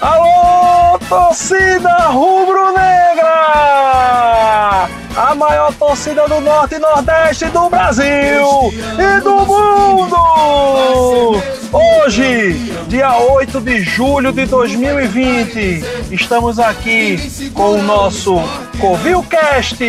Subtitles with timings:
[0.00, 3.28] Alô, torcida rubro-negra!
[5.14, 10.16] A maior torcida do Norte e Nordeste do Brasil e do mundo!
[11.70, 12.54] Hoje,
[12.88, 18.36] dia 8 de julho de 2020, estamos aqui com o nosso
[18.80, 19.84] Covilcast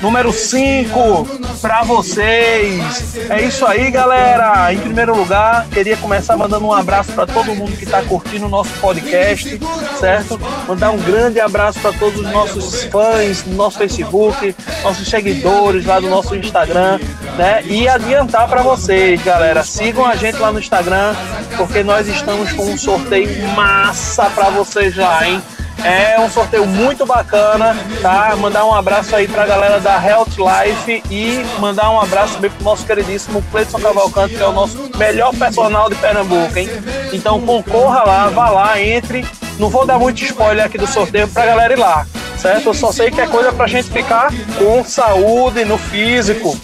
[0.00, 1.26] número 5
[1.60, 3.16] para vocês.
[3.28, 4.72] É isso aí, galera.
[4.72, 8.48] Em primeiro lugar, queria começar mandando um abraço para todo mundo que está curtindo o
[8.48, 9.58] nosso podcast,
[9.98, 10.40] certo?
[10.66, 15.98] Mandar um grande abraço para todos os nossos fãs do nosso Facebook, nossos seguidores lá
[16.00, 17.00] do nosso Instagram,
[17.36, 17.62] né?
[17.64, 21.14] E adiantar para vocês, galera, sigam a gente lá no Instagram,
[21.56, 25.42] porque nós estamos com um sorteio massa para vocês lá, hein?
[25.84, 28.34] É um sorteio muito bacana, tá?
[28.36, 32.64] Mandar um abraço aí pra galera da Health Life e mandar um abraço também pro
[32.64, 36.68] nosso queridíssimo Cleiton Cavalcante, que é o nosso melhor personal de Pernambuco, hein?
[37.12, 39.24] Então concorra lá, vá lá, entre.
[39.58, 42.66] Não vou dar muito spoiler aqui do sorteio pra galera ir lá, certo?
[42.66, 46.56] Eu só sei que é coisa pra gente ficar com saúde no físico.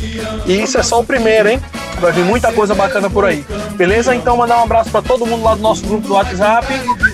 [0.47, 1.61] E isso é só o primeiro, hein?
[2.01, 3.45] Vai vir muita coisa bacana por aí.
[3.77, 4.15] Beleza?
[4.15, 6.67] Então mandar um abraço para todo mundo lá do nosso grupo do WhatsApp.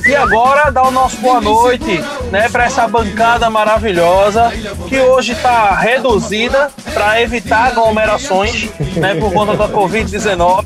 [0.07, 4.51] E agora dar o nosso boa noite, né, para essa bancada maravilhosa
[4.89, 10.65] que hoje está reduzida para evitar aglomerações, né, por conta da Covid-19.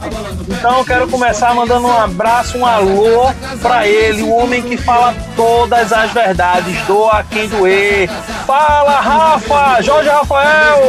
[0.48, 5.92] Então quero começar mandando um abraço, um alô para ele, o homem que fala todas
[5.92, 8.08] as verdades, doa quem doer.
[8.46, 10.80] Fala, Rafa, Jorge Rafael.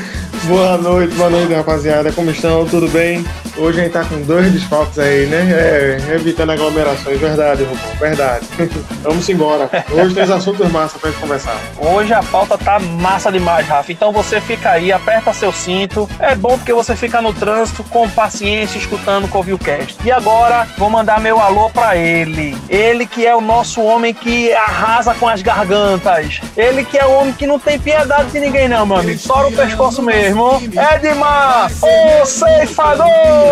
[0.46, 2.12] Boa noite, boa noite, rapaziada.
[2.12, 2.66] Como estão?
[2.66, 3.24] Tudo bem?
[3.60, 5.46] Hoje a gente tá com dois desfalques aí, né?
[5.52, 7.20] É, evitando aglomerações.
[7.20, 8.46] Verdade, Rubão, verdade.
[9.04, 9.68] Vamos embora.
[9.92, 11.60] Hoje tem assuntos massa pra gente conversar.
[11.76, 13.92] Hoje a pauta tá massa demais, Rafa.
[13.92, 16.08] Então você fica aí, aperta seu cinto.
[16.18, 19.98] É bom porque você fica no trânsito com paciência escutando o Covilcast.
[20.02, 22.56] E agora vou mandar meu alô pra ele.
[22.66, 26.40] Ele que é o nosso homem que arrasa com as gargantas.
[26.56, 29.18] Ele que é o homem que não tem piedade de ninguém, não, mano.
[29.18, 30.62] Só o pescoço mesmo.
[30.94, 33.49] Edmar, o ceifador!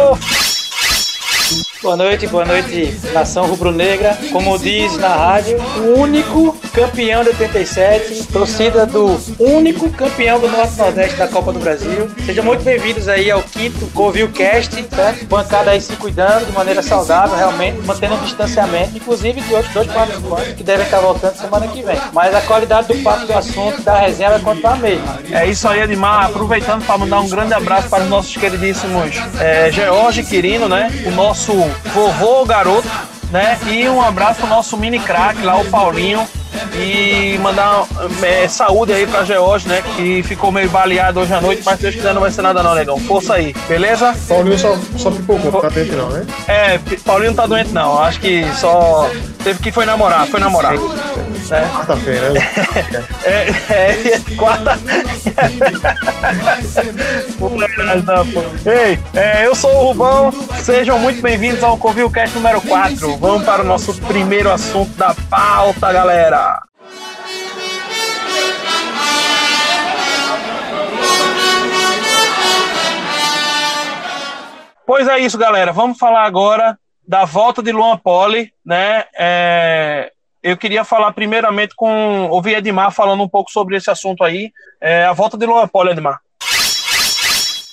[1.82, 4.18] Boa noite, boa noite, nação rubro-negra.
[4.32, 10.76] Como diz na rádio, o único campeão de 87, torcida do único campeão do Norte
[10.76, 12.08] Nordeste da Copa do Brasil.
[12.24, 15.26] Sejam muito bem-vindos aí ao quinto Covilcast, certo?
[15.26, 19.88] Bancada aí se cuidando de maneira saudável, realmente, mantendo o distanciamento, inclusive de outros dois
[19.88, 21.98] participantes que devem estar voltando semana que vem.
[22.12, 25.18] Mas a qualidade do papo do assunto, da resenha vai continuar a mesma.
[25.32, 26.26] É isso aí, Edmar.
[26.26, 30.92] Aproveitando para mandar um grande abraço para os nossos queridíssimos é, George Quirino, né?
[31.06, 31.52] O nosso
[31.92, 32.88] vovô garoto,
[33.32, 33.58] né?
[33.66, 36.24] E um abraço pro nosso mini craque lá, o Paulinho.
[36.74, 37.86] E mandar
[38.22, 39.82] é, saúde aí pra George, né?
[39.96, 42.62] Que ficou meio baleado hoje à noite, mas se Deus quiser não vai ser nada
[42.62, 42.98] não, negão.
[43.00, 44.14] Força aí, beleza?
[44.28, 46.26] Paulinho só, só pipocou, tá doente não, né?
[46.46, 47.98] É, Paulinho não tá doente não.
[47.98, 49.10] Acho que só
[49.42, 50.74] teve que foi namorar, foi namorar.
[51.50, 51.62] É.
[51.62, 52.40] Quarta-feira, né?
[53.24, 54.78] é, é, quarta.
[58.66, 60.30] Ei, é, eu sou o Rubão,
[60.62, 63.16] sejam muito bem-vindos ao Covilcast número 4.
[63.16, 66.60] Vamos para o nosso primeiro assunto da pauta, galera.
[74.86, 75.72] Pois é isso, galera.
[75.72, 79.04] Vamos falar agora da volta de Luan Poli, né?
[79.18, 80.12] É,
[80.50, 85.04] eu queria falar primeiramente com ouvir Edmar falando um pouco sobre esse assunto aí, é,
[85.04, 86.20] a volta de Luan Poli, Edmar.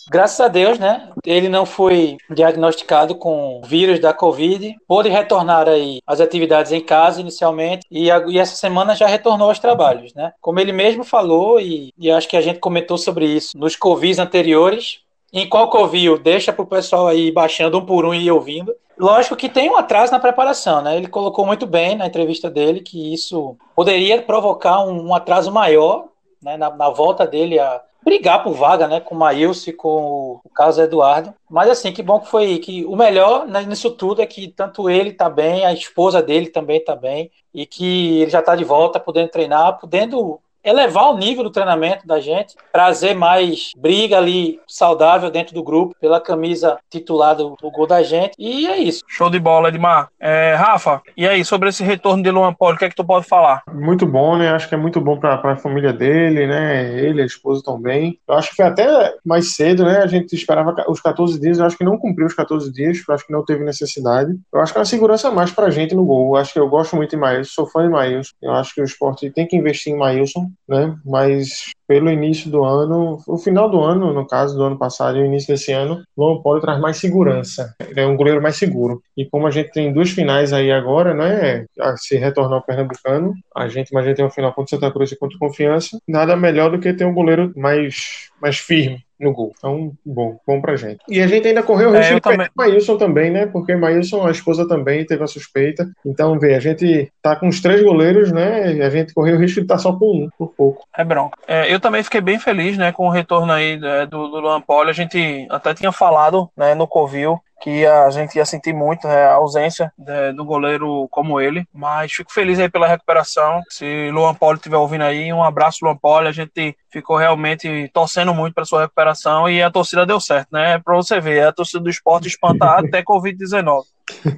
[0.08, 1.10] Graças a Deus, né?
[1.26, 7.22] Ele não foi diagnosticado com vírus da Covid, pôde retornar aí às atividades em casa
[7.22, 10.32] inicialmente e, a, e essa semana já retornou aos trabalhos, né?
[10.40, 14.20] Como ele mesmo falou e, e acho que a gente comentou sobre isso nos Covis
[14.20, 15.00] anteriores,
[15.34, 18.74] em qual Covil, deixa para o pessoal aí baixando um por um e ouvindo.
[18.98, 20.96] Lógico que tem um atraso na preparação, né?
[20.96, 26.06] Ele colocou muito bem na entrevista dele que isso poderia provocar um, um atraso maior
[26.42, 29.02] né, na, na, volta dele a brigar por vaga, né?
[29.02, 31.34] Com o Maílson e com o Carlos Eduardo.
[31.50, 34.90] Mas assim, que bom que foi que o melhor né, nisso tudo é que tanto
[34.90, 38.64] ele tá bem, a esposa dele também tá bem e que ele já tá de
[38.64, 44.60] volta, podendo treinar, podendo elevar o nível do treinamento da gente, trazer mais briga ali
[44.68, 48.34] saudável dentro do grupo, pela camisa titular do, do gol da gente.
[48.40, 49.04] E é isso.
[49.08, 50.10] Show de bola, Edmar.
[50.20, 53.06] É, Rafa, e aí, sobre esse retorno de Luan Poli, o que é que tu
[53.06, 53.62] pode falar?
[53.72, 54.50] Muito bom, né?
[54.50, 57.00] Acho que é muito bom para a família dele, né?
[57.00, 58.20] Ele, a esposa também.
[58.28, 60.00] Eu acho que foi até mais cedo, né?
[60.00, 63.14] A gente esperava os 14 dias, eu acho que não cumpriu os 14 dias, eu
[63.14, 64.36] acho que não teve necessidade.
[64.52, 66.36] Eu acho que é uma segurança mais pra gente no gol.
[66.36, 68.32] Eu acho que eu gosto muito de Maílson, sou fã de Maílson.
[68.42, 70.96] Eu acho que o esporte tem que investir em Maílson né?
[71.06, 75.22] Mas pelo início do ano, o final do ano, no caso do ano passado e
[75.22, 77.76] o início desse ano, Luan Poli traz mais segurança.
[77.80, 79.02] Ele é um goleiro mais seguro.
[79.16, 81.66] E como a gente tem duas finais aí agora, né?
[81.98, 85.12] Se retornar o Pernambucano, a gente, mas a gente tem um final contra Santa Cruz
[85.12, 89.54] e contra Confiança, nada melhor do que ter um goleiro mais, mais firme no gol.
[89.58, 91.00] Então, bom, bom pra gente.
[91.08, 92.48] E a gente ainda correu o é, risco é, de também.
[92.56, 93.46] Maílson também, né?
[93.46, 95.90] Porque Maílson, a esposa também teve a suspeita.
[96.06, 98.74] Então, vê, a gente tá com os três goleiros, né?
[98.74, 100.86] E a gente correu o risco de estar tá só com um, por pouco.
[100.96, 101.38] É bronca.
[101.48, 104.62] É, eu também fiquei bem feliz, né, com o retorno aí é, do, do Luan
[104.62, 104.90] Poli.
[104.90, 109.26] A gente até tinha falado, né, no Covil que a gente ia sentir muito né,
[109.26, 113.62] a ausência de, do goleiro como ele, mas fico feliz aí pela recuperação.
[113.70, 118.34] Se Luan Poli estiver ouvindo aí, um abraço Luan Poli, a gente ficou realmente torcendo
[118.34, 120.80] muito para sua recuperação e a torcida deu certo, né?
[120.80, 123.84] Para você ver, a torcida do esporte espantar até Covid-19.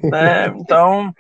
[0.03, 0.47] Né?
[0.57, 1.13] Então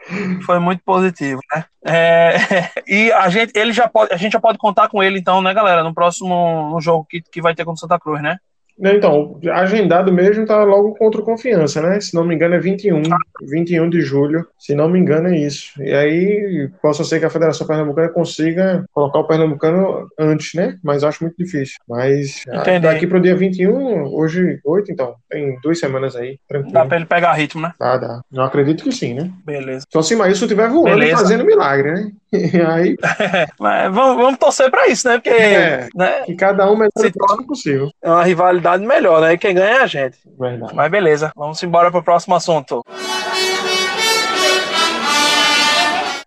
[0.45, 1.65] foi muito positivo, né?
[1.85, 2.35] É,
[2.87, 5.53] e a gente, ele já pode, a gente já pode contar com ele, então, né,
[5.53, 8.37] galera, no próximo no jogo que, que vai ter contra Santa Cruz, né?
[8.79, 11.99] Então, agendado mesmo tá logo contra o Confiança, né?
[11.99, 13.01] Se não me engano é 21,
[13.41, 15.81] 21 de julho, se não me engano é isso.
[15.81, 20.77] E aí, possa ser que a Federação Pernambucana consiga colocar o Pernambucano antes, né?
[20.83, 21.77] Mas acho muito difícil.
[21.87, 22.81] Mas Entendi.
[22.81, 26.73] daqui pro dia 21, hoje 8, então, tem duas semanas aí, tranquilo.
[26.73, 27.73] Dá pra ele pegar ritmo, né?
[27.79, 28.21] Dá, dá.
[28.31, 29.31] Eu acredito que sim, né?
[29.45, 29.85] Beleza.
[29.91, 31.13] Só se mais isso estiver voando Beleza.
[31.13, 32.11] e fazendo milagre, né?
[32.31, 32.95] E aí...
[33.59, 35.15] Mas vamos, vamos torcer pra isso, né?
[35.15, 35.29] Porque...
[35.29, 36.21] É, né?
[36.25, 37.91] Que cada um melhor o próximo possível.
[38.01, 39.33] É uma rivalidade melhor, né?
[39.33, 40.17] E quem ganha é a gente.
[40.37, 40.75] Verdade.
[40.75, 42.83] Mas beleza, vamos embora para o próximo assunto.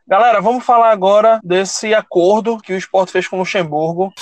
[0.06, 4.12] Galera, vamos falar agora desse acordo que o esporte fez com o Luxemburgo.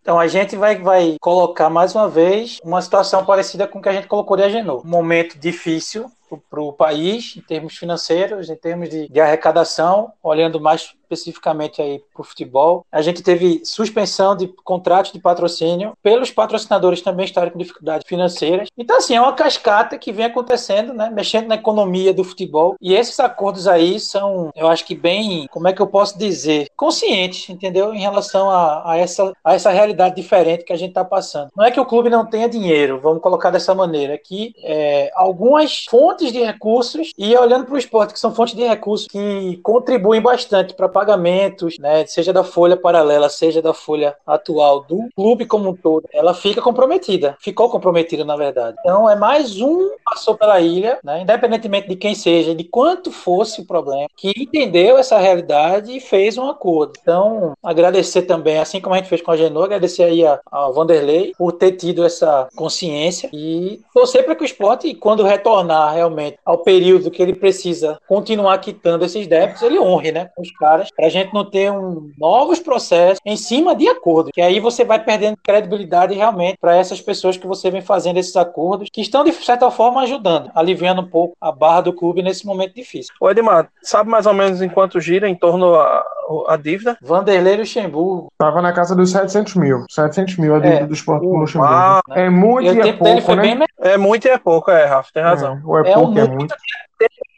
[0.00, 3.88] Então a gente vai, vai colocar mais uma vez uma situação parecida com o que
[3.88, 4.82] a gente colocou de Agenor.
[4.84, 6.10] Um momento difícil
[6.50, 12.02] para o país, em termos financeiros, em termos de, de arrecadação, olhando mais especificamente aí
[12.12, 12.84] para o futebol.
[12.90, 18.68] A gente teve suspensão de contratos de patrocínio pelos patrocinadores também estarem com dificuldades financeiras.
[18.76, 21.10] Então, assim, é uma cascata que vem acontecendo, né?
[21.10, 22.76] Mexendo na economia do futebol.
[22.80, 26.68] E esses acordos aí são, eu acho que bem, como é que eu posso dizer?
[26.76, 27.94] Conscientes, entendeu?
[27.94, 31.50] Em relação a, a essa, a essa realidade diferente que a gente está passando.
[31.56, 35.10] Não é que o clube não tenha dinheiro, vamos colocar dessa maneira, é que é,
[35.14, 39.58] algumas fontes de recursos, e olhando para o esporte, que são fontes de recursos que
[39.62, 45.46] contribuem bastante para pagamentos, né, seja da folha paralela, seja da folha atual do clube
[45.46, 47.36] como um todo, ela fica comprometida.
[47.40, 48.76] Ficou comprometida, na verdade.
[48.80, 53.60] Então, é mais um passou pela ilha, né, independentemente de quem seja, de quanto fosse
[53.60, 56.92] o problema, que entendeu essa realidade e fez um acordo.
[57.00, 60.70] Então, agradecer também, assim como a gente fez com a Genô, agradecer aí a, a
[60.70, 66.38] Vanderlei por ter tido essa consciência e torcer para que o esporte, quando retornar realmente
[66.44, 70.88] ao período que ele precisa continuar quitando esses débitos, ele honre, né, com os caras
[70.94, 74.84] para a gente não ter um, novos processos em cima de acordos, que aí você
[74.84, 79.24] vai perdendo credibilidade realmente para essas pessoas que você vem fazendo esses acordos, que estão
[79.24, 83.14] de certa forma ajudando, aliviando um pouco a barra do clube nesse momento difícil.
[83.20, 86.04] O Edmar, sabe mais ou menos em quanto gira em torno a,
[86.48, 86.96] a dívida?
[87.02, 88.28] Vanderlei Luxemburgo.
[88.38, 89.84] Tava na casa dos 700 mil.
[89.88, 90.86] 700 mil a dívida é.
[90.86, 91.74] do esporte com Luxemburgo.
[91.74, 93.42] Ah, é muito e, e é pouco, né?
[93.42, 93.64] Bem...
[93.78, 95.60] É muito e é pouco, é, Rafa, tem razão.
[95.84, 96.54] É, é, é um é muito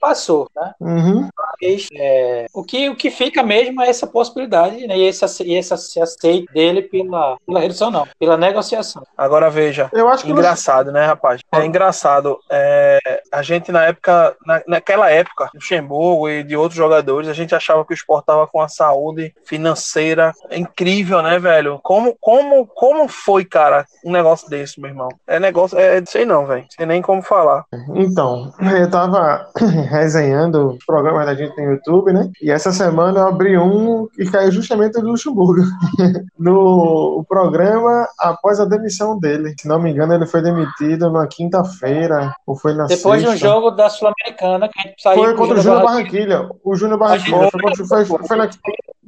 [0.06, 0.72] passou, né?
[0.80, 1.28] Uhum.
[1.60, 4.96] Mas, é, o, que, o que fica mesmo é essa possibilidade né?
[4.96, 9.04] e esse, esse aceito dele pela, pela redução, não, pela negociação.
[9.16, 11.40] Agora veja, eu acho que engraçado, né, rapaz?
[11.52, 12.38] É engraçado.
[12.48, 17.54] É, a gente na época, na, naquela época, Luxemburgo e de outros jogadores, a gente
[17.54, 21.80] achava que o esporte estava com a saúde financeira incrível, né, velho?
[21.82, 25.08] Como, como, como foi, cara, um negócio desse, meu irmão?
[25.26, 26.66] É negócio, é, sei não, velho.
[26.70, 27.64] Sei nem como falar.
[27.94, 29.48] Então, eu tava
[29.90, 32.30] resenhando programas da gente no YouTube, né?
[32.40, 35.62] E essa semana eu abri um que caiu justamente do Luxemburgo.
[36.38, 39.54] no programa após a demissão dele.
[39.60, 43.36] Se não me engano, ele foi demitido na quinta-feira, ou foi na Depois sexta.
[43.36, 45.22] de um jogo da Sul-Americana que a gente saiu.
[45.22, 46.50] Foi contra o Júnior Barranquilha.
[46.64, 47.50] O Júnior Barranquilha.
[47.50, 48.36] Foi, foi, foi, foi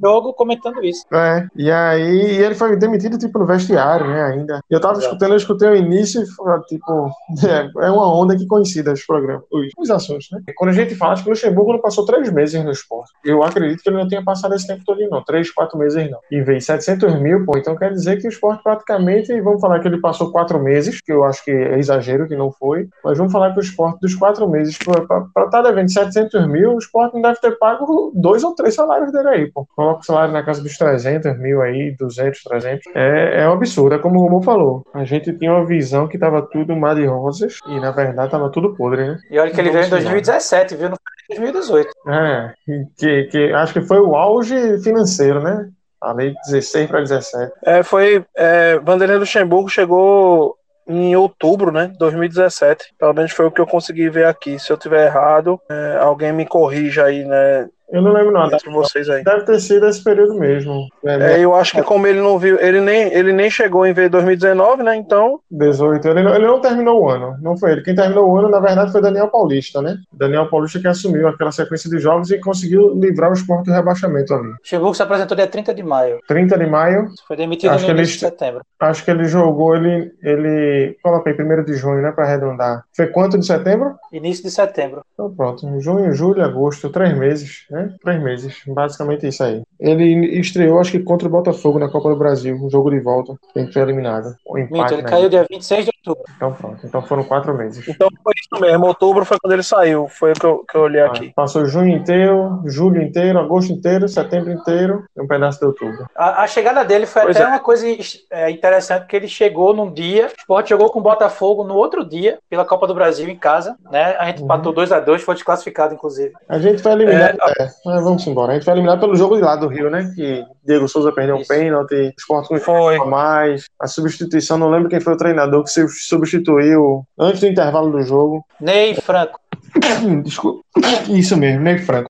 [0.01, 1.05] jogo comentando isso.
[1.13, 4.59] É, e aí e ele foi demitido, tipo, no vestiário, né, ainda.
[4.69, 5.07] Eu tava Exato.
[5.07, 6.25] escutando, eu escutei o início e,
[6.67, 7.11] tipo,
[7.45, 10.41] é, é, uma onda que coincide os programas, os, os assuntos, né.
[10.55, 13.11] Quando a gente fala, acho que o Luxemburgo não passou três meses no esporte.
[13.23, 15.23] Eu acredito que ele não tenha passado esse tempo todo, não.
[15.23, 16.19] Três, quatro meses, não.
[16.31, 19.87] E veio 700 mil, pô, então quer dizer que o esporte praticamente, vamos falar que
[19.87, 23.31] ele passou quatro meses, que eu acho que é exagero, que não foi, mas vamos
[23.31, 27.13] falar que o esporte dos quatro meses, pra estar tá devendo 700 mil, o esporte
[27.13, 30.43] não deve ter pago dois ou três salários dele aí, pô coloca o salário na
[30.43, 32.85] casa dos 300 mil aí, 200, 300.
[32.95, 34.85] É, é um absurdo, é como o Romão falou.
[34.93, 38.49] A gente tinha uma visão que tava tudo mar de rosas e na verdade tava
[38.51, 39.19] tudo podre, né?
[39.29, 40.89] E olha que ele veio em 2017, viu?
[40.89, 41.91] Não foi em 2018.
[42.07, 42.53] É,
[42.97, 45.69] que, que acho que foi o auge financeiro, né?
[46.01, 47.53] Ali 16 para 17.
[47.65, 48.23] É, foi.
[48.35, 50.55] É, Vanderlei Luxemburgo chegou
[50.87, 51.91] em outubro, né?
[51.99, 52.93] 2017.
[52.97, 54.57] Pelo menos foi o que eu consegui ver aqui.
[54.57, 57.67] Se eu tiver errado, é, alguém me corrija aí, né?
[57.91, 58.55] Eu não lembro nada.
[58.55, 59.23] Entre vocês aí.
[59.23, 60.87] Deve ter sido esse período mesmo.
[61.03, 64.09] É, eu acho que como ele não viu, ele nem, ele nem chegou em ver
[64.09, 64.95] 2019, né?
[64.95, 65.39] Então.
[65.49, 66.07] 18.
[66.07, 67.35] Ele não, ele não terminou o ano.
[67.41, 67.81] Não foi ele.
[67.81, 69.97] Quem terminou o ano, na verdade, foi Daniel Paulista, né?
[70.13, 74.33] Daniel Paulista que assumiu aquela sequência de jogos e conseguiu livrar o esporte do rebaixamento
[74.33, 74.49] ali.
[74.59, 76.19] Luxemburgo se apresentou dia 30 de maio.
[76.27, 77.07] 30 de maio.
[77.27, 78.61] Foi demitido Acho no início ele- de setembro.
[78.79, 80.11] Acho que ele jogou, ele.
[80.21, 82.11] ele coloquei 1 de junho, né?
[82.11, 82.83] Para arredondar.
[82.95, 83.95] Foi quanto de setembro?
[84.13, 85.01] Início de setembro.
[85.13, 87.93] Então pronto, junho, julho, agosto, três meses, né?
[88.01, 89.61] Três meses, basicamente isso aí.
[89.79, 93.33] Ele estreou, acho que contra o Botafogo na Copa do Brasil, um jogo de volta,
[93.55, 94.35] ele foi eliminado.
[94.45, 95.09] O empate, ele né?
[95.09, 96.31] caiu dia 26 de outubro.
[96.35, 97.87] Então pronto, então foram quatro meses.
[97.87, 98.85] Então foi isso mesmo.
[98.85, 100.07] Outubro foi quando ele saiu.
[100.07, 101.31] Foi o que eu, que eu olhei aqui.
[101.35, 106.07] Passou junho inteiro, julho inteiro, agosto inteiro, setembro inteiro e um pedaço de outubro.
[106.15, 107.47] A, a chegada dele foi Pois até é.
[107.47, 107.85] uma coisa
[108.31, 112.03] é, interessante, porque ele chegou num dia, o Sport jogou com o Botafogo no outro
[112.07, 114.15] dia, pela Copa do Brasil em casa, né?
[114.17, 114.45] A gente Uhum.
[114.45, 116.33] empatou 2 a 2 foi desclassificado, inclusive.
[116.47, 118.51] A gente foi eliminado, é, mas vamos embora.
[118.51, 120.11] A gente foi eliminado pelo jogo de lá do Rio, né?
[120.15, 121.47] Que Diego Souza perdeu um Isso.
[121.47, 122.97] pênalti, o Sport com Foi.
[122.97, 123.65] a mais.
[123.79, 128.01] A substituição, não lembro quem foi o treinador que se substituiu antes do intervalo do
[128.03, 128.45] jogo.
[128.59, 129.39] Ney Franco.
[130.23, 130.61] Desculpa.
[131.09, 132.09] Isso mesmo, Ney Franco.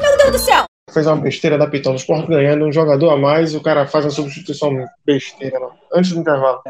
[0.00, 0.64] Meu Deus do céu!
[0.92, 4.04] Fez uma besteira da Pitão do Sport ganhando, um jogador a mais, o cara faz
[4.04, 4.70] uma substituição
[5.04, 5.72] besteira, não.
[5.92, 6.62] antes do intervalo.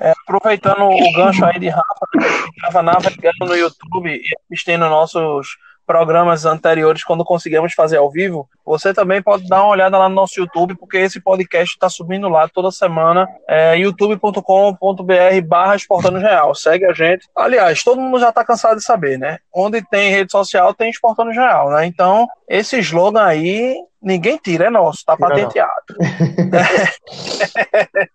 [0.00, 2.18] É, aproveitando o gancho aí de Rafa, que
[2.54, 5.48] estava navegando no YouTube e assistindo nossos
[5.86, 10.14] programas anteriores quando conseguimos fazer ao vivo, você também pode dar uma olhada lá no
[10.14, 16.54] nosso YouTube, porque esse podcast está subindo lá toda semana, é youtube.com.br barra Exportando Real.
[16.54, 17.28] Segue a gente.
[17.34, 19.38] Aliás, todo mundo já está cansado de saber, né?
[19.54, 21.86] Onde tem rede social, tem Exportando Real, né?
[21.86, 23.76] Então, esse slogan aí,
[24.06, 25.72] ninguém tira, é nosso, tá Tira patenteado.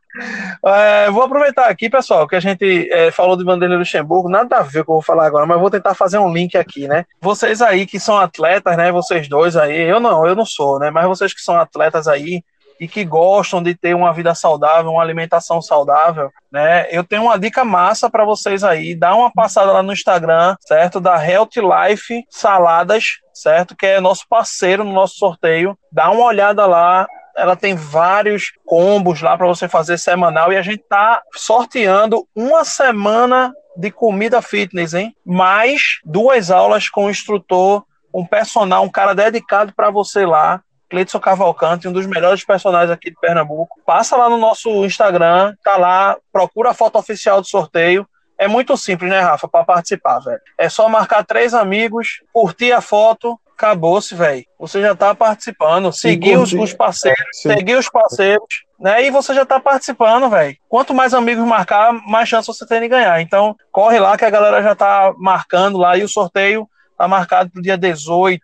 [0.66, 4.62] É, vou aproveitar aqui, pessoal, que a gente é, falou de Vanderlei Luxemburgo, nada a
[4.62, 6.86] ver com o que eu vou falar agora, mas vou tentar fazer um link aqui,
[6.86, 7.06] né?
[7.22, 8.92] Vocês aí que são atletas, né?
[8.92, 10.92] Vocês dois aí, eu não, eu não sou, né?
[10.92, 12.44] Mas vocês que são atletas aí
[12.82, 16.88] e que gostam de ter uma vida saudável, uma alimentação saudável, né?
[16.90, 21.00] Eu tenho uma dica massa para vocês aí, dá uma passada lá no Instagram, certo?
[21.00, 23.76] Da Health Life Saladas, certo?
[23.76, 25.78] Que é nosso parceiro no nosso sorteio.
[25.92, 27.06] Dá uma olhada lá,
[27.38, 32.66] ela tem vários combos lá para você fazer semanal e a gente tá sorteando uma
[32.66, 35.16] semana de comida fitness, hein?
[35.24, 40.64] Mais duas aulas com o instrutor, um personal, um cara dedicado para você lá.
[40.92, 43.80] Cleidson Cavalcante, um dos melhores personagens aqui de Pernambuco.
[43.86, 48.06] Passa lá no nosso Instagram, tá lá, procura a foto oficial do sorteio.
[48.38, 50.42] É muito simples, né, Rafa, para participar, velho.
[50.58, 54.44] É só marcar três amigos, curtir a foto, acabou-se, velho.
[54.60, 55.94] Você já tá participando.
[55.94, 57.54] Seguir os, os parceiros, Sim.
[57.54, 59.06] seguir os parceiros, né?
[59.06, 60.58] E você já tá participando, velho.
[60.68, 63.22] Quanto mais amigos marcar, mais chance você tem de ganhar.
[63.22, 66.68] Então, corre lá que a galera já tá marcando lá e o sorteio
[66.98, 68.42] tá marcado pro dia 18.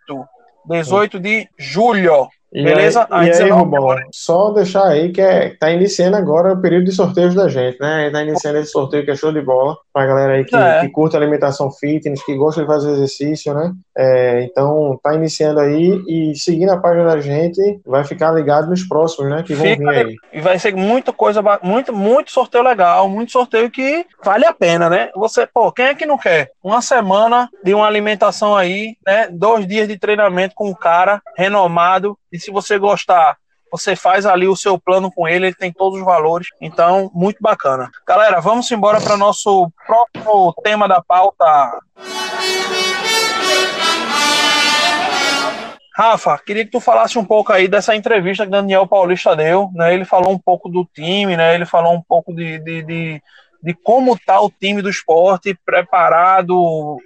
[0.64, 2.28] 18 de julho.
[2.52, 3.06] E Beleza?
[3.10, 6.84] Aí, e aí, 19 Rubão, só deixar aí que é, tá iniciando agora o período
[6.86, 8.08] de sorteios da gente, né?
[8.10, 10.80] Tá iniciando esse sorteio que é show de bola pra galera aí que, É.
[10.80, 13.72] que curte alimentação fitness, que gosta de fazer exercício, né?
[13.96, 18.82] É, então, tá iniciando aí e seguindo a página da gente, vai ficar ligado nos
[18.82, 19.42] próximos, né?
[19.42, 20.16] Que vão Fica vir aí.
[20.32, 24.88] E vai ser muita coisa, muito, muito sorteio legal, muito sorteio que vale a pena,
[24.88, 25.10] né?
[25.14, 26.50] Você, pô, quem é que não quer?
[26.62, 29.28] Uma semana de uma alimentação aí, né?
[29.30, 32.16] Dois dias de treinamento com um cara renomado.
[32.32, 33.36] E se você gostar,
[33.70, 36.48] você faz ali o seu plano com ele, ele tem todos os valores.
[36.60, 37.90] Então, muito bacana.
[38.06, 41.80] Galera, vamos embora para nosso próximo tema da pauta.
[45.98, 49.92] Rafa, queria que tu falasse um pouco aí dessa entrevista que Daniel Paulista deu, né?
[49.92, 51.56] Ele falou um pouco do time, né?
[51.56, 53.22] Ele falou um pouco de, de, de,
[53.60, 56.56] de como tá o time do esporte, preparado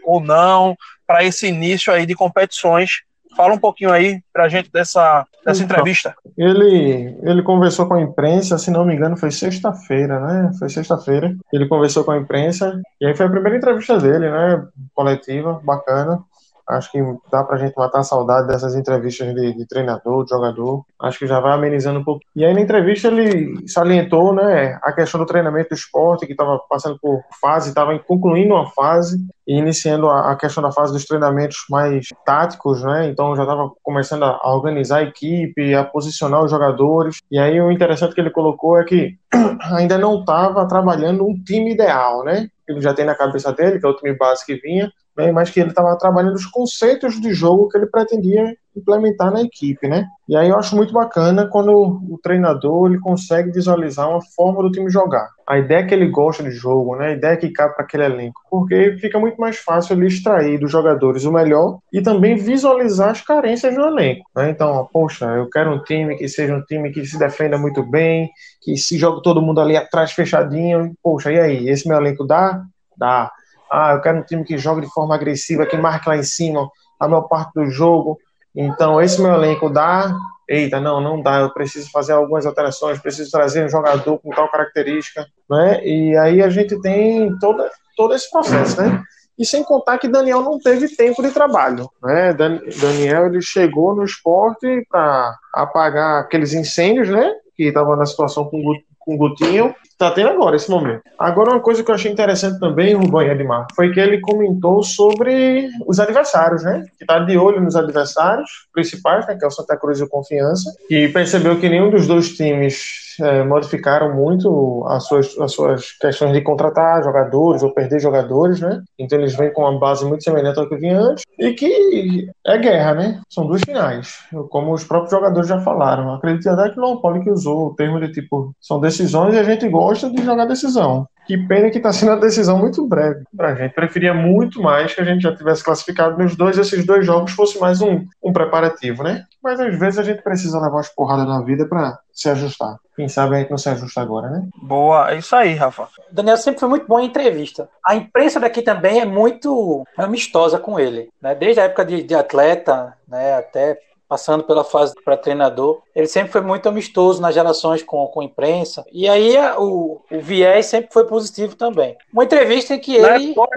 [0.05, 0.76] ou não
[1.07, 3.02] para esse início aí de competições.
[3.37, 5.77] Fala um pouquinho aí pra gente dessa, dessa Então.
[5.77, 6.15] entrevista.
[6.37, 10.51] Ele, ele conversou com a imprensa, se não me engano, foi sexta-feira, né?
[10.59, 11.35] Foi sexta-feira.
[11.53, 14.65] Ele conversou com a imprensa e aí foi a primeira entrevista dele, né?
[14.95, 16.23] Coletiva, bacana.
[16.69, 16.99] Acho que
[17.31, 20.85] dá pra gente matar a saudade dessas entrevistas de, de treinador, de jogador.
[21.00, 22.21] Acho que já vai amenizando um pouco.
[22.35, 26.61] E aí na entrevista ele salientou, né, a questão do treinamento do esporte, que estava
[26.69, 31.04] passando por fase, estava concluindo uma fase e iniciando a, a questão da fase dos
[31.04, 33.09] treinamentos mais táticos, né?
[33.09, 37.19] Então já estava começando a, a organizar a equipe, a posicionar os jogadores.
[37.31, 39.16] E aí o interessante que ele colocou é que
[39.76, 42.49] ainda não estava trabalhando um time ideal, né?
[42.69, 45.50] Ele já tem na cabeça dele, que é o time base que vinha, né, mas
[45.50, 50.07] que ele estava trabalhando os conceitos de jogo que ele pretendia implementar na equipe, né?
[50.28, 54.71] E aí eu acho muito bacana quando o treinador ele consegue visualizar uma forma do
[54.71, 55.28] time jogar.
[55.47, 57.09] A ideia que ele gosta de jogo, né?
[57.09, 58.40] A ideia que cabe para aquele elenco.
[58.50, 63.21] Porque fica muito mais fácil ele extrair dos jogadores o melhor e também visualizar as
[63.21, 64.25] carências do elenco.
[64.35, 64.50] Né?
[64.50, 68.31] Então, poxa, eu quero um time que seja um time que se defenda muito bem,
[68.62, 70.95] que se jogue todo mundo ali atrás fechadinho.
[71.02, 71.69] Poxa, e aí?
[71.69, 72.62] Esse meu elenco dá?
[72.97, 73.31] Dá.
[73.73, 76.69] Ah, eu quero um time que jogue de forma agressiva, que marque lá em cima
[77.00, 78.19] a maior parte do jogo.
[78.55, 80.14] Então, esse meu elenco dá.
[80.47, 81.41] Eita, não, não dá.
[81.41, 85.83] Eu preciso fazer algumas alterações, preciso trazer um jogador com tal característica, né?
[85.83, 89.02] E aí a gente tem toda, todo esse processo, né?
[89.38, 92.35] E sem contar que Daniel não teve tempo de trabalho, né?
[92.35, 97.33] Daniel ele chegou no esporte para apagar aqueles incêndios, né?
[97.57, 98.59] Que estava na situação com
[99.04, 101.02] com o Gutinho, tá tendo agora, esse momento.
[101.18, 104.82] Agora, uma coisa que eu achei interessante também, Rubão e Edmar, foi que ele comentou
[104.82, 106.85] sobre os adversários, né?
[106.99, 109.37] Que tá de olho nos adversários principais, né?
[109.37, 113.01] Que é o Santa Cruz e o Confiança, e percebeu que nenhum dos dois times
[113.21, 118.83] é, modificaram muito as suas, as suas questões de contratar jogadores ou perder jogadores, né?
[118.99, 122.59] Então eles vêm com uma base muito semelhante ao que vinha antes e que é
[122.59, 123.21] guerra, né?
[123.28, 124.19] São duas finais,
[124.50, 126.14] como os próprios jogadores já falaram.
[126.14, 129.45] Acredito até que não pode que usou o termo de tipo, são decisões e a
[129.45, 131.07] gente gosta de jogar decisão.
[131.26, 133.75] Que pena que está sendo uma decisão muito breve para a gente.
[133.75, 137.59] Preferia muito mais que a gente já tivesse classificado nos dois, esses dois jogos fosse
[137.59, 139.25] mais um, um preparativo, né?
[139.43, 142.76] Mas às vezes a gente precisa levar as porradas na vida para se ajustar.
[142.97, 144.47] Quem sabe a gente não se ajusta agora, né?
[144.62, 145.85] Boa, é isso aí, Rafa.
[146.11, 147.69] O Daniel sempre foi muito bom em entrevista.
[147.85, 151.35] A imprensa daqui também é muito amistosa com ele, né?
[151.35, 153.79] Desde a época de, de atleta, né, até
[154.12, 158.25] passando pela fase para treinador, ele sempre foi muito amistoso nas relações com, com a
[158.25, 158.85] imprensa.
[158.92, 161.97] E aí o, o viés sempre foi positivo também.
[162.12, 163.31] Uma entrevista em que ele.
[163.31, 163.49] Época,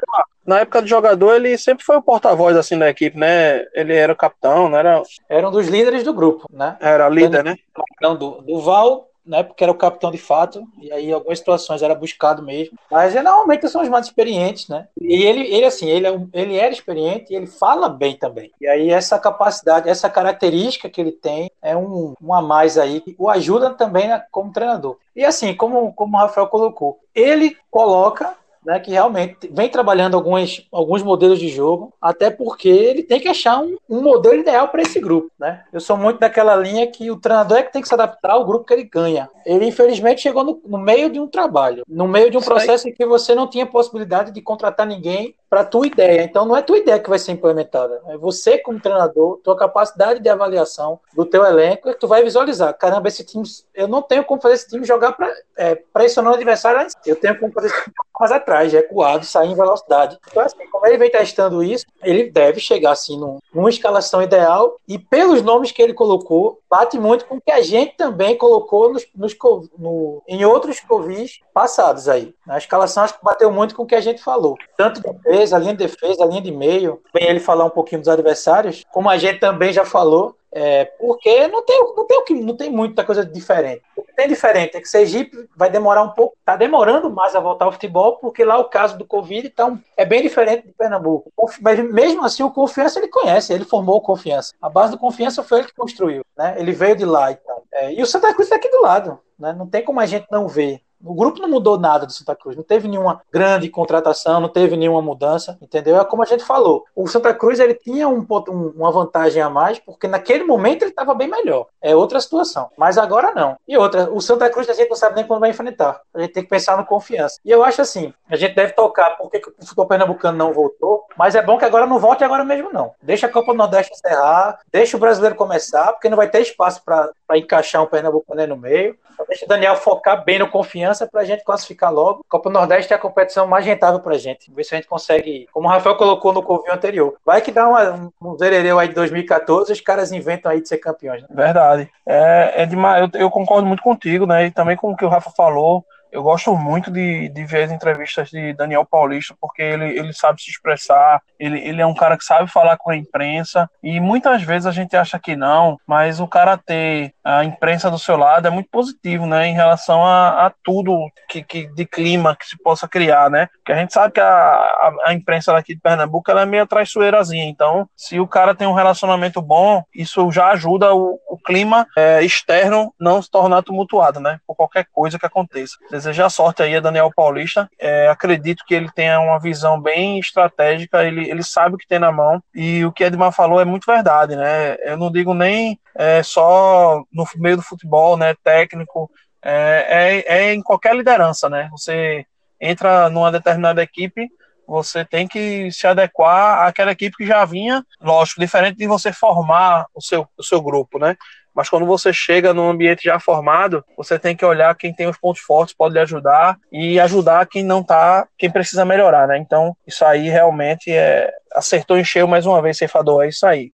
[0.46, 3.66] na época de jogador, ele sempre foi o porta-voz assim da equipe, né?
[3.74, 5.04] Ele era o capitão, não era?
[5.28, 6.78] Era um dos líderes do grupo, né?
[6.80, 7.58] Era líder, né?
[8.02, 11.96] Do, do Val né, porque era o capitão de fato, e aí algumas situações era
[11.96, 12.78] buscado mesmo.
[12.92, 14.88] Mas normalmente são os mais experientes, né?
[15.00, 18.52] E ele, ele assim, ele, é ele era experiente e ele fala bem também.
[18.60, 23.02] E aí essa capacidade, essa característica que ele tem é um, um a mais aí
[23.02, 24.98] que o ajuda também né, como treinador.
[25.16, 30.68] E assim, como, como o Rafael colocou, ele coloca né, que realmente vem trabalhando alguns,
[30.72, 34.82] alguns modelos de jogo, até porque ele tem que achar um, um modelo ideal para
[34.82, 35.30] esse grupo.
[35.40, 35.64] Né?
[35.72, 38.46] Eu sou muito daquela linha que o treinador é que tem que se adaptar ao
[38.46, 39.30] grupo que ele ganha.
[39.46, 42.94] Ele, infelizmente, chegou no, no meio de um trabalho, no meio de um processo em
[42.94, 46.24] que você não tinha possibilidade de contratar ninguém para a tua ideia.
[46.24, 48.02] Então não é tua ideia que vai ser implementada.
[48.08, 52.24] É você como treinador, tua capacidade de avaliação do teu elenco, é que tu vai
[52.24, 52.74] visualizar.
[52.78, 56.38] Caramba, esse time, eu não tenho como fazer esse time jogar para é, pressionando o
[56.38, 56.88] adversário.
[57.06, 60.18] Eu tenho como fazer esse time mais atrás, recuado, sair em velocidade.
[60.30, 64.78] Então assim, como ele vem testando isso, ele deve chegar assim num, numa escalação ideal
[64.88, 68.92] e pelos nomes que ele colocou, bate muito com o que a gente também colocou
[68.92, 69.36] nos, nos
[69.78, 72.34] no, em outros Covis passados aí.
[72.48, 74.56] A escalação acho que bateu muito com o que a gente falou.
[74.78, 75.02] Tanto
[75.46, 77.02] defesa, a linha de defesa, a linha de meio.
[77.14, 81.48] Bem ele falar um pouquinho dos adversários, como a gente também já falou, é, porque
[81.48, 83.82] não tem, não, tem, não tem muita coisa diferente.
[83.96, 87.40] O que tem diferente é que Sergipe vai demorar um pouco, está demorando mais a
[87.40, 91.32] voltar ao futebol, porque lá o caso do Covid então, é bem diferente de Pernambuco.
[91.62, 94.54] Mas mesmo assim, o Confiança ele conhece, ele formou o Confiança.
[94.62, 96.56] A base do Confiança foi ele que construiu, né?
[96.58, 97.64] ele veio de lá e tal.
[97.74, 99.52] É, e o Santa Cruz está aqui do lado, né?
[99.52, 100.80] não tem como a gente não ver.
[101.04, 104.76] O grupo não mudou nada do Santa Cruz, não teve nenhuma grande contratação, não teve
[104.76, 106.00] nenhuma mudança, entendeu?
[106.00, 106.84] É como a gente falou.
[106.96, 110.92] O Santa Cruz ele tinha um, um, uma vantagem a mais, porque naquele momento ele
[110.92, 111.68] estava bem melhor.
[111.82, 112.70] É outra situação.
[112.78, 113.56] Mas agora não.
[113.68, 116.02] E outra, o Santa Cruz a gente não sabe nem quando vai enfrentar.
[116.14, 117.40] A gente tem que pensar no confiança.
[117.46, 121.36] E eu acho assim, a gente deve tocar porque o futebol pernambucano não voltou, mas
[121.36, 122.94] é bom que agora não volte agora mesmo não.
[123.02, 126.84] Deixa a Copa do Nordeste encerrar, deixa o brasileiro começar, porque não vai ter espaço
[126.84, 128.98] para encaixar um pernambucano aí no meio.
[129.28, 132.26] Deixa o Daniel focar bem no confiança para a gente classificar logo.
[132.30, 134.52] Copa Nordeste é a competição mais rentável para a gente.
[134.52, 137.16] Ver se a gente consegue, como o Rafael colocou no convívio anterior.
[137.26, 140.78] Vai que dá uma, um zerereu aí de 2014, os caras inventam aí de ser
[140.78, 141.22] campeões.
[141.24, 141.30] Né?
[141.32, 141.90] Verdade.
[142.06, 143.10] É, é demais.
[143.14, 144.46] Eu, eu concordo muito contigo, né?
[144.46, 147.72] E também com o que o Rafa falou eu gosto muito de, de ver as
[147.72, 152.18] entrevistas de Daniel Paulista, porque ele, ele sabe se expressar, ele, ele é um cara
[152.18, 156.20] que sabe falar com a imprensa, e muitas vezes a gente acha que não, mas
[156.20, 160.48] o cara ter a imprensa do seu lado é muito positivo, né, em relação a,
[160.48, 164.14] a tudo que, que, de clima que se possa criar, né, porque a gente sabe
[164.14, 168.28] que a, a, a imprensa daqui de Pernambuco ela é meio traiçoeirazinha, então se o
[168.28, 173.30] cara tem um relacionamento bom, isso já ajuda o, o clima é, externo não se
[173.30, 177.70] tornar tumultuado, né, por qualquer coisa que aconteça desejar sorte aí a Daniel Paulista.
[177.80, 182.00] É, acredito que ele tenha uma visão bem estratégica, ele, ele, sabe o que tem
[182.00, 182.42] na mão.
[182.54, 184.76] E o que Edmar falou é muito verdade, né?
[184.84, 188.36] Eu não digo nem é, só no meio do futebol, né?
[188.44, 189.10] Técnico,
[189.44, 191.68] é, é, é em qualquer liderança, né?
[191.72, 192.26] Você
[192.60, 194.30] entra numa determinada equipe,
[194.68, 199.86] você tem que se adequar àquela equipe que já vinha, lógico, diferente de você formar
[199.94, 201.16] o seu, o seu grupo, né?
[201.56, 205.18] Mas quando você chega num ambiente já formado, você tem que olhar quem tem os
[205.18, 209.38] pontos fortes, pode lhe ajudar e ajudar quem não tá, quem precisa melhorar, né?
[209.38, 213.72] Então, isso aí realmente é acertou em cheio mais uma vez, ceifador, é isso aí.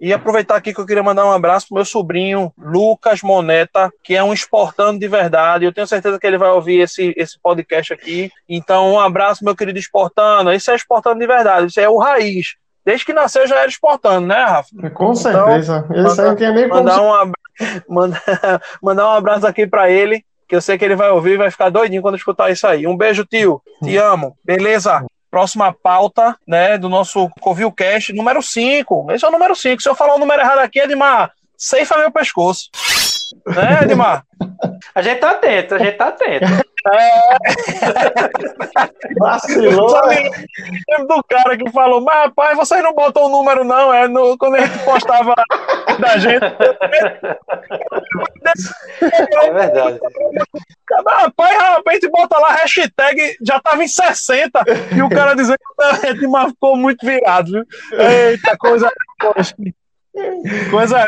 [0.00, 4.16] E aproveitar aqui que eu queria mandar um abraço pro meu sobrinho, Lucas Moneta, que
[4.16, 5.66] é um esportando de verdade.
[5.66, 8.30] Eu tenho certeza que ele vai ouvir esse, esse podcast aqui.
[8.48, 10.54] Então, um abraço, meu querido esportando.
[10.54, 12.56] Isso é esportando de verdade, isso é o raiz.
[12.84, 14.70] Desde que nasceu já era esportando, né, Rafa?
[14.94, 15.86] Com então, certeza.
[15.94, 17.24] Esse aí não tinha nem mandar como...
[17.24, 17.32] Um,
[17.88, 18.22] mandar,
[18.82, 21.50] mandar um abraço aqui para ele, que eu sei que ele vai ouvir e vai
[21.50, 22.86] ficar doidinho quando escutar isso aí.
[22.86, 23.62] Um beijo, tio.
[23.82, 24.36] Te amo.
[24.44, 25.04] Beleza?
[25.30, 29.12] Próxima pauta, né, do nosso Covilcast, número 5.
[29.12, 29.80] Esse é o número 5.
[29.80, 32.68] Se eu falar o número errado aqui, Edmar, ceifa meu pescoço.
[33.46, 34.24] Né, Edmar?
[34.92, 36.46] A gente tá atento, a gente tá atento.
[36.90, 37.20] É.
[39.18, 40.06] Vacilou.
[40.08, 40.30] Né?
[41.06, 43.92] do cara que falou, mas rapaz, vocês não botam o número, não.
[43.92, 45.34] É no, quando a gente postava
[46.00, 46.44] da gente.
[49.00, 50.00] É verdade.
[50.90, 54.62] Rapaz, rapaz, a gente bota lá hashtag, já tava em 60,
[54.96, 57.64] e o cara dizendo que a gente ficou muito virado, viu?
[57.98, 58.90] Eita, coisa.
[60.70, 61.06] Coisa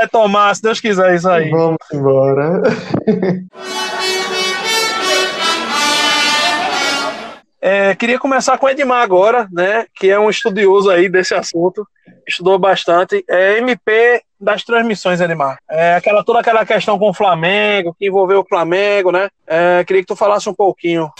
[0.00, 1.50] retomar, se Deus quiser, isso aí.
[1.50, 2.62] Vamos embora.
[7.66, 11.88] É, queria começar com o Edmar agora, né, que é um estudioso aí desse assunto,
[12.28, 13.24] estudou bastante.
[13.26, 15.56] É MP das transmissões, Edmar.
[15.70, 19.30] É, aquela, toda aquela questão com o Flamengo, que envolveu o Flamengo, né?
[19.46, 21.10] É, queria que tu falasse um pouquinho.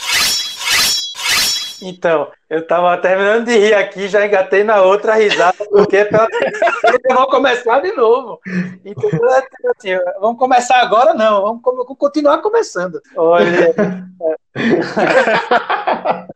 [1.81, 6.09] Então, eu tava terminando de rir aqui, já engatei na outra risada, porque é
[7.09, 8.39] vamos começar de novo.
[8.83, 9.09] Então,
[9.77, 11.13] assim, vamos começar agora?
[11.13, 13.01] Não, vamos, vamos continuar começando.
[13.15, 13.73] Olha.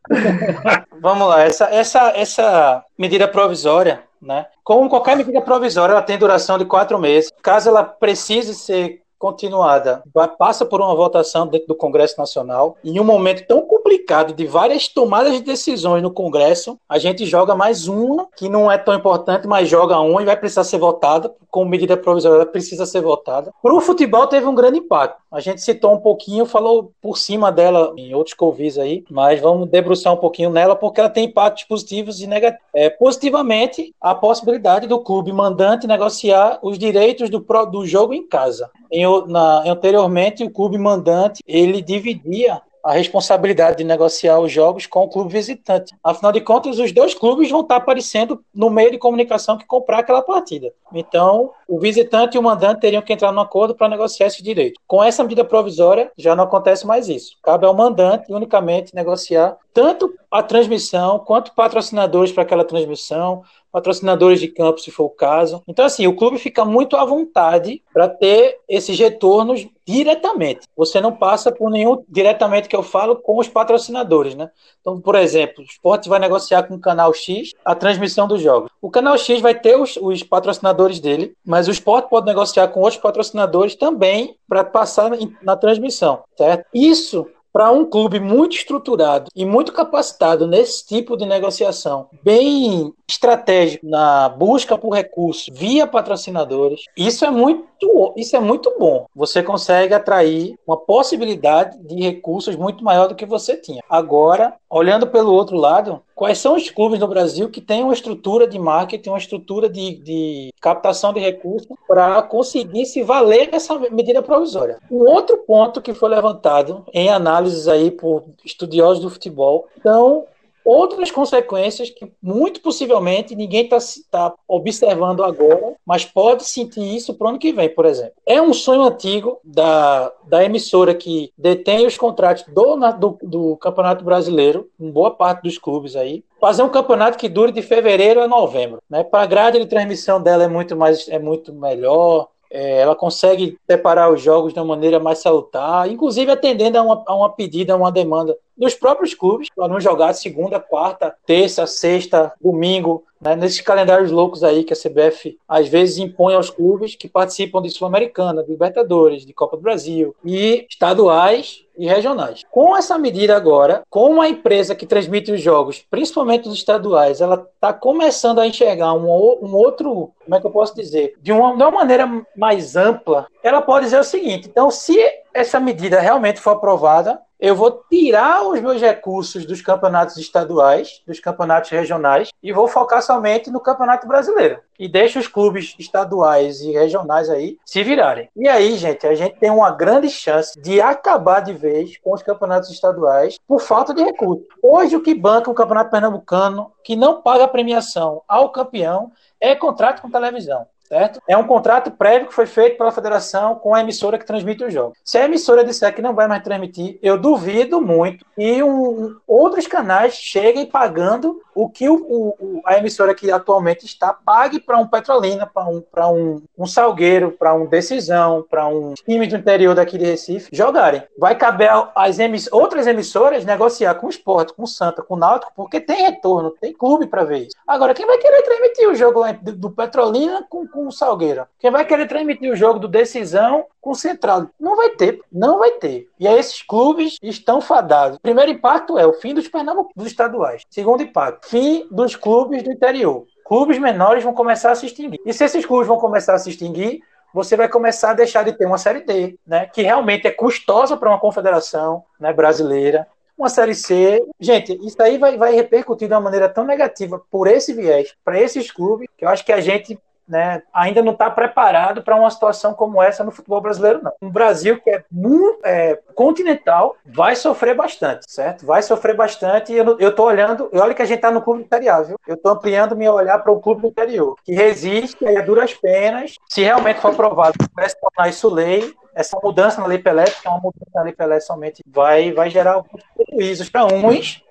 [1.00, 4.46] vamos lá, essa, essa, essa medida provisória, né?
[4.62, 7.32] Como qualquer medida provisória, ela tem duração de quatro meses.
[7.42, 10.02] Caso ela precise ser continuada
[10.38, 12.78] passa por uma votação dentro do Congresso Nacional.
[12.82, 17.54] Em um momento tão complicado de várias tomadas de decisões no Congresso, a gente joga
[17.54, 21.32] mais uma que não é tão importante, mas joga uma e vai precisar ser votada
[21.50, 23.52] como medida provisória, precisa ser votada.
[23.62, 25.19] Para o futebol teve um grande impacto.
[25.30, 29.68] A gente citou um pouquinho, falou por cima dela em outros convis aí, mas vamos
[29.68, 32.66] debruçar um pouquinho nela porque ela tem impactos positivos e negativos.
[32.74, 37.38] É, positivamente, a possibilidade do clube mandante negociar os direitos do,
[37.70, 38.70] do jogo em casa.
[38.90, 45.00] Em, na, anteriormente, o clube mandante ele dividia a responsabilidade de negociar os jogos com
[45.00, 45.94] o clube visitante.
[46.02, 49.98] Afinal de contas, os dois clubes vão estar aparecendo no meio de comunicação que comprar
[49.98, 50.72] aquela partida.
[50.92, 54.80] Então, o visitante e o mandante teriam que entrar no acordo para negociar esse direito.
[54.86, 57.36] Com essa medida provisória, já não acontece mais isso.
[57.42, 64.48] Cabe ao mandante unicamente negociar tanto a transmissão quanto patrocinadores para aquela transmissão, patrocinadores de
[64.48, 65.62] campo, se for o caso.
[65.66, 70.66] Então, assim, o clube fica muito à vontade para ter esses retornos diretamente.
[70.76, 74.50] Você não passa por nenhum diretamente que eu falo com os patrocinadores, né?
[74.80, 78.70] Então, por exemplo, o esporte vai negociar com o canal X a transmissão dos jogos.
[78.80, 82.80] O canal X vai ter os, os patrocinadores dele, mas o esporte pode negociar com
[82.80, 85.10] outros patrocinadores também para passar
[85.42, 86.66] na transmissão, certo?
[86.72, 93.86] Isso para um clube muito estruturado e muito capacitado nesse tipo de negociação, bem estratégico
[93.86, 97.70] na busca por recursos via patrocinadores, isso é muito
[98.14, 99.06] isso é muito bom.
[99.16, 103.82] Você consegue atrair uma possibilidade de recursos muito maior do que você tinha.
[103.88, 108.46] Agora, olhando pelo outro lado, quais são os clubes no Brasil que têm uma estrutura
[108.46, 114.22] de marketing, uma estrutura de, de captação de recursos para conseguir se valer dessa medida
[114.22, 114.78] provisória?
[114.90, 120.26] Um outro ponto que foi levantado em análises aí por estudiosos do futebol, então
[120.64, 123.78] outras consequências que muito possivelmente ninguém está
[124.10, 128.14] tá observando agora, mas pode sentir isso para o ano que vem, por exemplo.
[128.26, 134.04] É um sonho antigo da, da emissora que detém os contratos do, do, do Campeonato
[134.04, 138.28] Brasileiro, em boa parte dos clubes aí, fazer um campeonato que dure de fevereiro a
[138.28, 138.82] novembro.
[138.88, 139.04] Né?
[139.04, 143.56] Para a grade de transmissão dela é muito, mais, é muito melhor, é, ela consegue
[143.68, 147.72] separar os jogos de uma maneira mais salutar, inclusive atendendo a uma, a uma pedida,
[147.72, 153.36] a uma demanda nos próprios clubes, para não jogar segunda, quarta, terça, sexta, domingo, né,
[153.36, 157.70] nesses calendários loucos aí que a CBF às vezes impõe aos clubes que participam de
[157.70, 162.42] Sul-Americana, de Libertadores, de Copa do Brasil e estaduais e regionais.
[162.50, 167.46] Com essa medida agora, com a empresa que transmite os jogos, principalmente os estaduais, ela
[167.54, 171.56] está começando a enxergar um, um, outro, como é que eu posso dizer, de uma,
[171.56, 174.98] de uma maneira mais ampla, ela pode dizer o seguinte: então, se
[175.32, 181.18] essa medida realmente for aprovada, eu vou tirar os meus recursos dos campeonatos estaduais, dos
[181.18, 184.60] campeonatos regionais, e vou focar somente no campeonato brasileiro.
[184.78, 188.28] E deixo os clubes estaduais e regionais aí se virarem.
[188.36, 192.22] E aí, gente, a gente tem uma grande chance de acabar de vez com os
[192.22, 194.44] campeonatos estaduais por falta de recursos.
[194.62, 200.02] Hoje, o que banca o campeonato pernambucano, que não paga premiação ao campeão, é contrato
[200.02, 201.22] com televisão certo?
[201.28, 204.70] É um contrato prévio que foi feito pela federação com a emissora que transmite o
[204.70, 204.94] jogo.
[205.04, 209.68] Se a emissora disser que não vai mais transmitir, eu duvido muito que um, outros
[209.68, 214.86] canais cheguem pagando o que o, o, a emissora que atualmente está pague para um
[214.86, 215.82] Petrolina, para um,
[216.12, 221.02] um, um Salgueiro, para um Decisão, para um time do interior daqui de Recife jogarem.
[221.18, 225.18] Vai caber às emiss outras emissoras negociar com o Esporte, com o Santa, com o
[225.18, 227.56] Náutico, porque tem retorno, tem clube para ver isso.
[227.66, 231.46] Agora, quem vai querer transmitir o jogo do Petrolina com, com o Salgueiro?
[231.58, 234.46] Quem vai querer transmitir o jogo do Decisão com o Central?
[234.58, 236.09] Não vai ter, não vai ter.
[236.20, 238.18] E aí esses clubes estão fadados.
[238.18, 240.62] Primeiro impacto é o fim dos Pernambuco, dos estaduais.
[240.68, 243.24] Segundo impacto, fim dos clubes do interior.
[243.42, 245.18] Clubes menores vão começar a se extinguir.
[245.24, 247.00] E se esses clubes vão começar a se extinguir,
[247.32, 250.94] você vai começar a deixar de ter uma série D, né, que realmente é custosa
[250.94, 253.06] para uma confederação, né, brasileira,
[253.38, 254.22] uma série C.
[254.38, 258.38] Gente, isso aí vai, vai repercutir de uma maneira tão negativa por esse viés, para
[258.38, 259.98] esses clubes, que eu acho que a gente
[260.30, 264.12] né, ainda não está preparado para uma situação como essa no futebol brasileiro, não.
[264.22, 268.64] Um Brasil que é muito é, continental vai sofrer bastante, certo?
[268.64, 269.72] Vai sofrer bastante.
[269.72, 272.16] E eu, tô olhando, olha que a gente está no clube imperial, viu?
[272.26, 276.36] Eu estou ampliando meu olhar para o clube interior, que resiste aí a duras penas,
[276.48, 280.50] se realmente for aprovado, se tornar isso lei, essa mudança na Lei Pelé, que é
[280.50, 284.42] uma mudança na Lei Pelé somente, vai, vai gerar alguns prejuízos para uns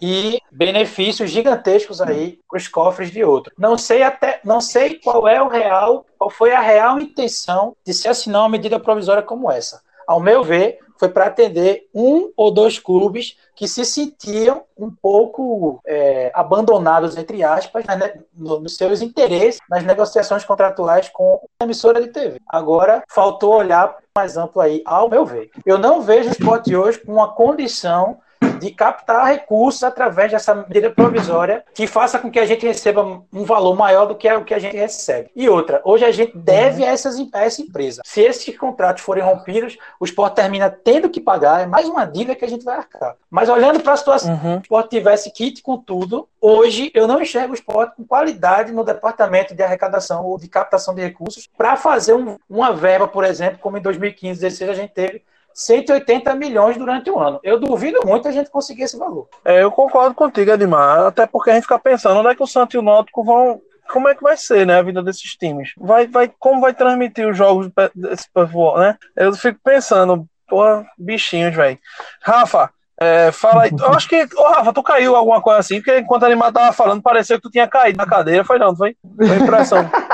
[0.00, 3.52] e benefícios gigantescos aí para os cofres de outro.
[3.58, 7.92] Não sei até, não sei qual é o real, qual foi a real intenção de
[7.92, 9.82] se assinar uma medida provisória como essa.
[10.06, 15.80] Ao meu ver, foi para atender um ou dois clubes que se sentiam um pouco
[15.86, 22.08] é, abandonados, entre aspas, né, nos seus interesses nas negociações contratuais com a emissora de
[22.08, 22.40] TV.
[22.48, 25.50] Agora, faltou olhar mais amplo aí, ao meu ver.
[25.64, 28.18] Eu não vejo o esporte hoje com uma condição
[28.58, 33.44] de captar recursos através dessa medida provisória que faça com que a gente receba um
[33.44, 35.30] valor maior do que é o que a gente recebe.
[35.34, 38.02] E outra, hoje a gente deve a, essas, a essa empresa.
[38.04, 42.34] Se esses contratos forem rompidos, o esporte termina tendo que pagar, é mais uma dívida
[42.34, 43.16] que a gente vai arcar.
[43.30, 44.56] Mas olhando para a situação, uhum.
[44.56, 48.84] o esporte tivesse kit com tudo, hoje eu não enxergo o esporte com qualidade no
[48.84, 53.58] departamento de arrecadação ou de captação de recursos para fazer um, uma verba, por exemplo,
[53.58, 55.22] como em 2015, 2016 a gente teve
[55.58, 57.40] 180 milhões durante o ano.
[57.42, 59.28] Eu duvido muito a gente conseguir esse valor.
[59.44, 62.46] É, eu concordo contigo, Edmar, até porque a gente fica pensando onde é que o
[62.46, 65.72] Santos e o Náutico vão como é que vai ser, né, a vida desses times?
[65.78, 68.96] Vai, vai, como vai transmitir os jogos desse povo, né?
[69.16, 70.62] Eu fico pensando, pô,
[70.98, 71.78] bichinhos, velho.
[72.22, 73.70] Rafa, é, fala aí.
[73.72, 76.72] Eu acho que, oh, Rafa, tu caiu alguma coisa assim, porque enquanto a Animal tava
[76.72, 78.44] falando, pareceu que tu tinha caído na cadeira.
[78.44, 78.94] Foi não, foi?
[79.16, 79.88] Foi impressão.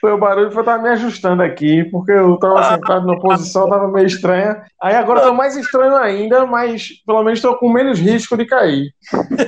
[0.00, 3.18] foi o barulho, foi eu tava me ajustando aqui, porque eu tava ah, sentado na
[3.18, 4.62] posição, tava meio estranha.
[4.80, 8.92] Aí agora tô mais estranho ainda, mas pelo menos tô com menos risco de cair.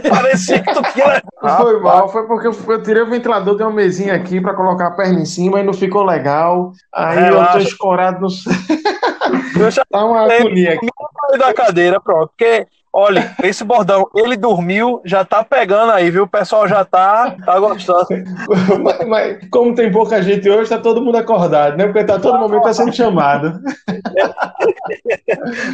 [0.09, 1.23] Parecia que tu tinha.
[1.57, 4.93] Foi mal, foi porque eu, tirei o ventilador, tem uma mesinha aqui pra colocar a
[4.93, 6.73] perna em cima e não ficou legal.
[6.93, 7.59] Aí Relaxa.
[7.59, 8.29] eu tô escorado no.
[9.57, 10.87] Deixa tá uma agonia aqui.
[11.39, 12.29] da cadeira, pronto.
[12.37, 16.23] Porque Olha, esse bordão, ele dormiu, já tá pegando aí, viu?
[16.23, 18.07] O pessoal já tá, tá gostando.
[18.81, 21.87] mas, mas, como tem pouca gente hoje, tá todo mundo acordado, né?
[21.87, 23.59] Porque tá todo momento tá sendo chamado.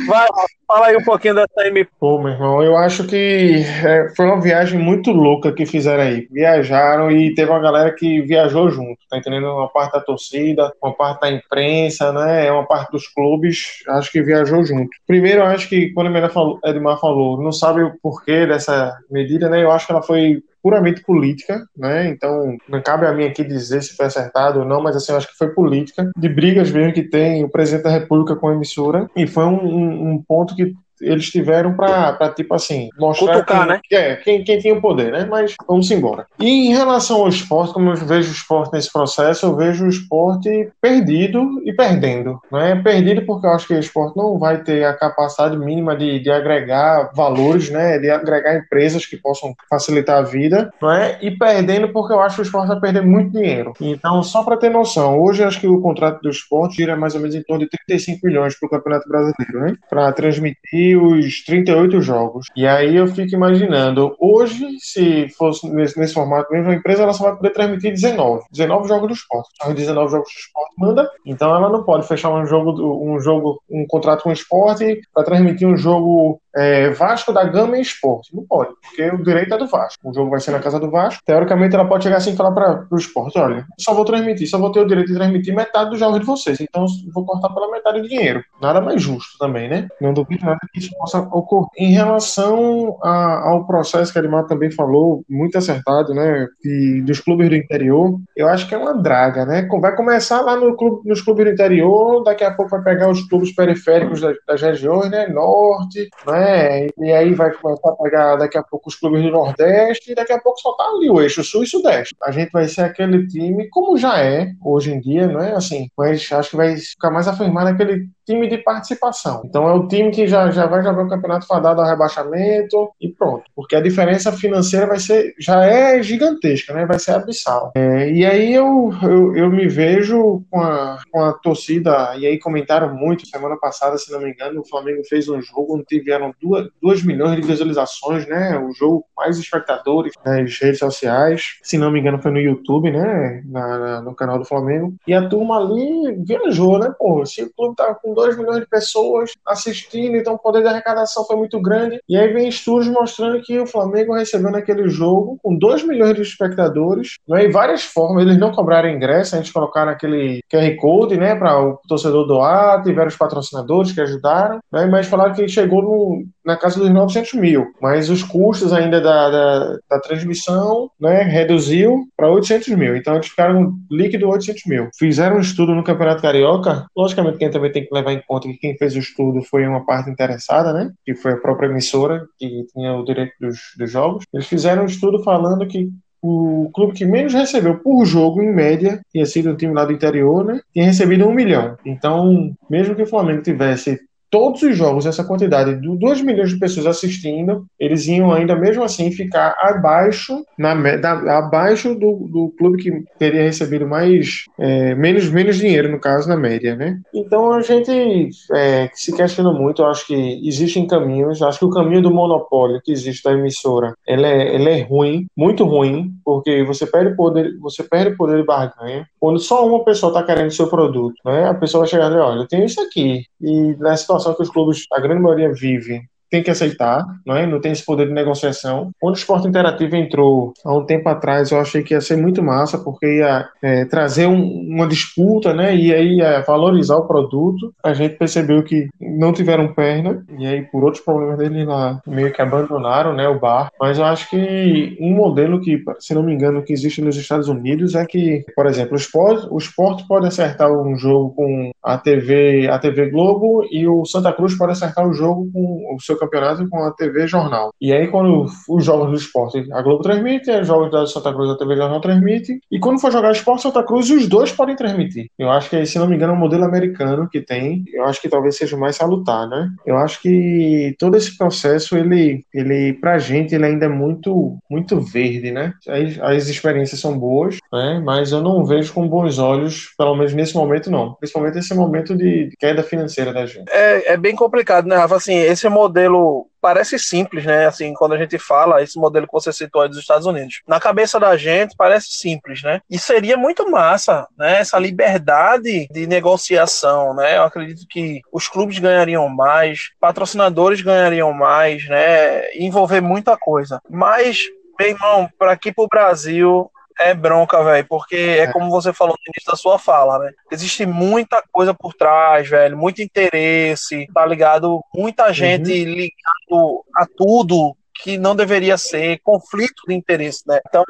[0.07, 0.27] Vai,
[0.67, 1.91] fala aí um pouquinho dessa MP.
[1.99, 6.27] Pô, meu irmão, eu acho que é, foi uma viagem muito louca que fizeram aí.
[6.31, 9.47] Viajaram e teve uma galera que viajou junto, tá entendendo?
[9.47, 12.51] Uma parte da torcida, uma parte da imprensa, né?
[12.51, 14.91] Uma parte dos clubes, acho que viajou junto.
[15.07, 19.63] Primeiro, acho que quando a Edmar falou falou, não sabe o porquê dessa medida, né?
[19.63, 22.09] Eu acho que ela foi puramente política, né?
[22.09, 25.19] Então, não cabe a mim aqui dizer se foi acertado ou não, mas assim, eu
[25.19, 28.55] acho que foi política, de brigas mesmo que tem o presidente da República com a
[28.55, 33.67] emissora, e foi um, um, um ponto que eles tiveram para tipo assim, mostrar Cutucar,
[33.67, 33.81] quem, né?
[33.93, 35.27] é, quem, quem tinha o poder, né?
[35.29, 36.27] Mas vamos embora.
[36.39, 39.89] E em relação ao esporte, como eu vejo o esporte nesse processo, eu vejo o
[39.89, 42.41] esporte perdido e perdendo.
[42.51, 42.81] Né?
[42.83, 46.31] Perdido porque eu acho que o esporte não vai ter a capacidade mínima de, de
[46.31, 47.99] agregar valores, né?
[47.99, 51.19] de agregar empresas que possam facilitar a vida, né?
[51.21, 53.73] e perdendo porque eu acho que o esporte vai perder muito dinheiro.
[53.81, 57.21] Então, só para ter noção, hoje acho que o contrato do esporte gira mais ou
[57.21, 59.75] menos em torno de 35 milhões para o Campeonato Brasileiro, né?
[59.89, 62.47] para transmitir os 38 jogos.
[62.57, 67.13] E aí eu fico imaginando, hoje, se fosse nesse, nesse formato mesmo, a empresa ela
[67.13, 68.43] só vai poder transmitir 19.
[68.51, 69.49] 19 jogos do esporte.
[69.63, 72.73] São 19 jogos do esporte manda, então ela não pode fechar um jogo,
[73.05, 77.79] um jogo, um contrato com o esporte para transmitir um jogo é, Vasco da Gama
[77.79, 78.35] e Esporte.
[78.35, 80.09] Não pode, porque o direito é do Vasco.
[80.09, 81.23] O jogo vai ser na casa do Vasco.
[81.25, 84.59] Teoricamente, ela pode chegar assim e falar para o esporte: olha, só vou transmitir, só
[84.59, 86.61] vou ter o direito de transmitir metade dos jogos de vocês.
[86.61, 88.43] Então, vou cortar pela metade do dinheiro.
[88.61, 89.89] Nada mais justo também, né?
[90.01, 91.71] Não duvido nada que isso possa ocorrer.
[91.77, 96.47] Em relação a, ao processo que a Edmar também falou, muito acertado, né?
[96.63, 99.69] De, dos clubes do interior, eu acho que é uma draga, né?
[99.81, 103.23] Vai começar lá no clube, nos clubes do interior, daqui a pouco vai pegar os
[103.29, 105.29] clubes periféricos das, das regiões, né?
[105.29, 106.40] Norte, né?
[106.41, 106.87] Né?
[106.99, 110.33] E aí vai começar a pegar daqui a pouco os clubes do Nordeste e daqui
[110.33, 112.17] a pouco só tá ali o eixo Sul e Sudeste.
[112.23, 115.89] A gente vai ser aquele time, como já é hoje em dia, não é assim,
[115.97, 119.43] mas acho que vai ficar mais afirmado aquele time de participação.
[119.45, 123.09] Então é o time que já, já vai jogar o campeonato fadado ao rebaixamento e
[123.09, 123.45] pronto.
[123.55, 126.87] Porque a diferença financeira vai ser, já é gigantesca, né?
[126.87, 127.73] Vai ser abissal.
[127.75, 132.39] É, e aí eu, eu, eu, me vejo com a, com a torcida, e aí
[132.39, 136.33] comentaram muito semana passada, se não me engano, o Flamengo fez um jogo onde tiveram
[136.81, 138.59] 2 milhões de visualizações, né?
[138.59, 141.59] O jogo mais espectadores nas redes sociais.
[141.63, 143.43] Se não me engano, foi no YouTube, né?
[143.47, 144.95] Na, na, no canal do Flamengo.
[145.07, 146.93] E a turma ali viajou, né?
[146.99, 150.69] Pô, se o clube tá com 2 milhões de pessoas assistindo, então o poder de
[150.69, 152.01] arrecadação foi muito grande.
[152.09, 156.23] E aí vem estudos mostrando que o Flamengo recebeu naquele jogo com 2 milhões de
[156.23, 158.25] espectadores, né, e várias formas.
[158.25, 162.83] Eles não cobraram ingresso, a gente colocaram aquele QR Code né, para o torcedor doar,
[162.83, 167.35] tiveram os patrocinadores que ajudaram, né, mas falaram que chegou no, na casa dos 900
[167.35, 167.73] mil.
[167.81, 172.97] Mas os custos ainda da, da, da transmissão né, reduziu para 800 mil.
[172.97, 174.89] Então eles ficaram líquido 800 mil.
[174.99, 176.87] Fizeram um estudo no Campeonato Carioca.
[176.97, 179.85] Logicamente, quem também tem que levar em conta que quem fez o estudo foi uma
[179.85, 180.91] parte interessada, né?
[181.05, 184.25] Que foi a própria emissora que tinha o direito dos, dos jogos.
[184.33, 185.89] Eles fizeram um estudo falando que
[186.23, 189.93] o clube que menos recebeu por jogo, em média, tinha sido um time lá do
[189.93, 190.61] interior, né?
[190.73, 191.77] Tinha recebido um milhão.
[191.85, 193.99] Então, mesmo que o Flamengo tivesse
[194.31, 198.83] todos os jogos, essa quantidade de 2 milhões de pessoas assistindo, eles iam ainda mesmo
[198.83, 205.29] assim ficar abaixo, na, da, abaixo do, do clube que teria recebido mais é, menos,
[205.29, 207.01] menos dinheiro, no caso, na média, né?
[207.13, 211.71] Então a gente é, se questiona muito, eu acho que existem caminhos, acho que o
[211.71, 216.87] caminho do monopólio que existe da emissora, ele é, é ruim, muito ruim, porque você
[216.87, 219.07] perde poder, você perde poder de barganha.
[219.19, 221.49] Quando só uma pessoa está querendo seu produto, né?
[221.49, 224.35] A pessoa vai chegar e dizer, olha, eu tenho isso aqui, e na situação situação
[224.35, 227.45] que os clubes, a grande maioria, vive tem que aceitar, não é?
[227.45, 228.93] Não tem esse poder de negociação.
[229.01, 232.43] Quando o esporte interativo entrou há um tempo atrás, eu achei que ia ser muito
[232.43, 235.75] massa, porque ia é, trazer um, uma disputa, né?
[235.75, 237.75] E aí ia valorizar o produto.
[237.83, 242.33] A gente percebeu que não tiveram perna, e aí por outros problemas dele lá, meio
[242.33, 243.29] que abandonaram, né?
[243.29, 243.71] O bar.
[243.81, 247.49] Mas eu acho que um modelo que, se não me engano, que existe nos Estados
[247.49, 251.97] Unidos é que, por exemplo, o esporte, o esporte pode acertar um jogo com a
[251.99, 256.17] TV, a TV Globo e o Santa Cruz pode acertar o jogo com o seu
[256.17, 257.73] campeonato com a TV Jornal.
[257.81, 261.51] E aí, quando os jogos do esporte, a Globo transmite, os jogos da Santa Cruz,
[261.51, 262.61] a TV Jornal transmite.
[262.71, 265.31] E quando for jogar esporte Santa Cruz, os dois podem transmitir.
[265.39, 267.85] Eu acho que, se não me engano, é um modelo americano que tem.
[267.93, 269.71] Eu acho que talvez seja mais salutar, né?
[269.87, 275.01] Eu acho que todo esse processo, ele, ele pra gente, ele ainda é muito, muito
[275.01, 275.73] verde, né?
[275.89, 278.03] As, as experiências são boas, né?
[278.05, 281.15] Mas eu não vejo com bons olhos, pelo menos nesse momento, não.
[281.15, 283.71] Principalmente esse momento de queda financeira da gente.
[283.71, 285.17] É, é bem complicado, né, Rafa?
[285.17, 287.67] Assim, esse modelo parece simples, né?
[287.67, 290.61] Assim, quando a gente fala esse modelo que você citou aí dos Estados Unidos.
[290.67, 292.81] Na cabeça da gente parece simples, né?
[292.91, 294.61] E seria muito massa, né?
[294.61, 297.39] Essa liberdade de negociação, né?
[297.39, 302.53] Eu acredito que os clubes ganhariam mais, patrocinadores ganhariam mais, né?
[302.55, 303.81] Envolver muita coisa.
[303.89, 304.41] Mas,
[304.79, 309.15] meu irmão, para aqui pro Brasil, é bronca, velho, porque é, é como você falou
[309.15, 310.33] no início da sua fala, né?
[310.51, 314.83] Existe muita coisa por trás, velho, muito interesse, tá ligado?
[314.95, 315.95] Muita gente uhum.
[315.95, 320.61] ligado a tudo que não deveria ser conflito de interesse, né?
[320.67, 320.85] Então,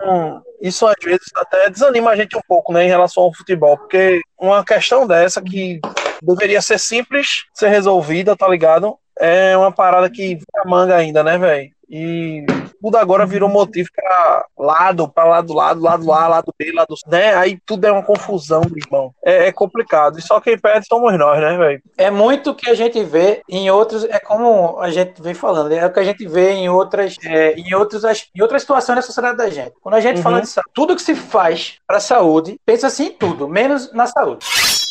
[0.61, 4.21] isso às vezes até desanima a gente um pouco, né, em relação ao futebol, porque
[4.39, 5.81] uma questão dessa que
[6.23, 8.97] deveria ser simples ser resolvida, tá ligado?
[9.21, 11.71] é uma parada que a manga ainda, né, velho?
[11.91, 12.47] E
[12.81, 17.03] tudo agora virou motivo para lado, para lado, lado, lado A, lado B, lado C,
[17.11, 17.35] né?
[17.35, 19.13] Aí tudo é uma confusão, meu irmão.
[19.25, 20.17] É, é complicado.
[20.17, 21.83] E só quem perde somos nós, né, velho?
[21.99, 25.85] É muito que a gente vê em outros, é como a gente vem falando, é
[25.85, 29.37] o que a gente vê em outras, é, em outros, em outras situações da sociedade
[29.37, 29.73] da gente.
[29.81, 30.23] Quando a gente uhum.
[30.23, 34.07] fala de saúde, tudo que se faz para saúde, pensa assim em tudo, menos na
[34.07, 34.47] saúde.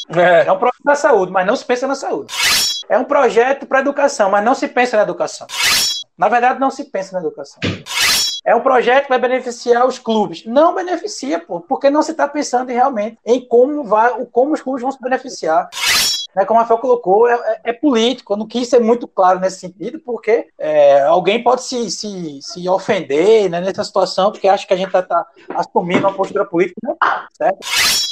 [0.10, 0.48] É.
[0.48, 2.34] é um projeto da saúde, mas não se pensa na saúde.
[2.90, 5.48] É um projeto para educação, mas não se pensa na educação.
[6.20, 7.62] Na verdade, não se pensa na educação.
[8.46, 10.46] É um projeto que vai beneficiar os clubes.
[10.46, 14.82] Não beneficia, pô, porque não se está pensando realmente em como, vai, como os clubes
[14.82, 15.70] vão se beneficiar
[16.36, 18.34] né, como a Rafael colocou, é, é, é, político.
[18.34, 22.70] Eu não quis ser muito claro nesse sentido, porque é, alguém pode se, se, se
[22.70, 25.26] ofender né, nessa situação, porque acha que a gente está tá
[25.56, 26.80] assumindo uma postura política.
[26.84, 26.98] Não,
[27.34, 27.60] certo?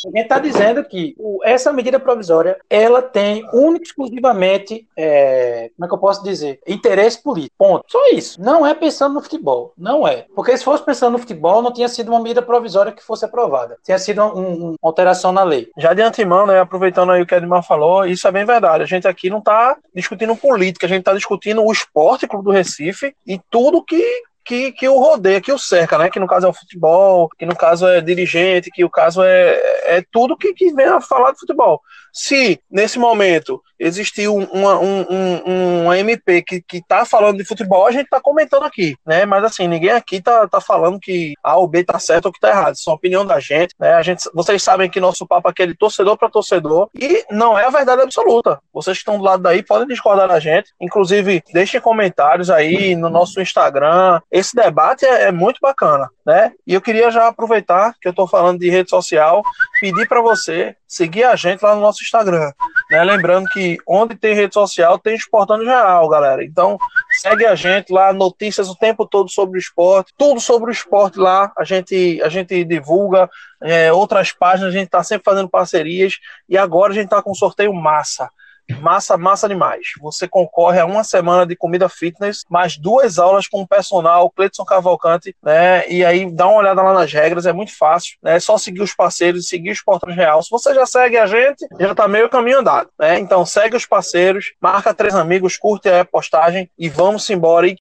[0.05, 5.85] A gente está dizendo que o, essa medida provisória ela tem único exclusivamente, é, como
[5.85, 7.55] é que eu posso dizer, interesse político.
[7.57, 7.85] Ponto.
[7.87, 8.41] Só isso.
[8.41, 9.73] Não é pensando no futebol.
[9.77, 10.25] Não é.
[10.35, 13.77] Porque se fosse pensando no futebol, não tinha sido uma medida provisória que fosse aprovada.
[13.83, 15.69] Tinha sido um, um, uma alteração na lei.
[15.77, 18.83] Já de antemão, né, aproveitando aí o que a Edmar falou, isso é bem verdade.
[18.83, 22.51] A gente aqui não está discutindo política, a gente está discutindo o esporte Clube do
[22.51, 26.09] Recife e tudo que que, que o rodeia, que o cerca, né?
[26.09, 29.97] Que no caso é o futebol, que no caso é dirigente, que o caso é,
[29.97, 31.81] é tudo que, que vem a falar de futebol.
[32.13, 37.85] Se nesse momento existiu uma, um, um, uma MP que, que tá falando de futebol,
[37.85, 39.25] a gente tá comentando aqui, né?
[39.25, 42.39] Mas assim, ninguém aqui tá, tá falando que A ou B tá certo ou que
[42.39, 42.75] tá errado.
[42.75, 43.93] Isso é a opinião da gente, né?
[43.93, 47.65] A gente, vocês sabem que nosso papo é de torcedor para torcedor e não é
[47.65, 48.59] a verdade absoluta.
[48.73, 50.71] Vocês que estão do lado daí podem discordar da gente.
[50.81, 54.19] Inclusive, deixem comentários aí no nosso Instagram.
[54.37, 56.53] Esse debate é, é muito bacana, né?
[56.65, 59.41] E eu queria já aproveitar que eu tô falando de rede social,
[59.81, 62.51] pedir para você seguir a gente lá no nosso Instagram.
[62.91, 63.03] Né?
[63.03, 66.45] Lembrando que onde tem rede social tem Esportando Geral, galera.
[66.45, 66.77] Então
[67.19, 71.17] segue a gente lá, notícias o tempo todo sobre o esporte, tudo sobre o esporte
[71.17, 71.51] lá.
[71.57, 73.27] A gente, a gente divulga
[73.63, 76.13] é, outras páginas, a gente está sempre fazendo parcerias
[76.47, 78.29] e agora a gente está com um sorteio massa.
[78.75, 79.87] Massa, massa demais.
[80.01, 84.65] Você concorre a uma semana de comida fitness, mais duas aulas com o personal, Cleiton
[84.65, 85.87] Cavalcante, né?
[85.89, 88.35] E aí dá uma olhada lá nas regras, é muito fácil, né?
[88.35, 90.43] É só seguir os parceiros, seguir os portas real.
[90.43, 93.17] Se você já segue a gente, já tá meio caminho andado, né?
[93.19, 97.67] Então segue os parceiros, marca três amigos, curte a postagem e vamos embora.
[97.67, 97.77] E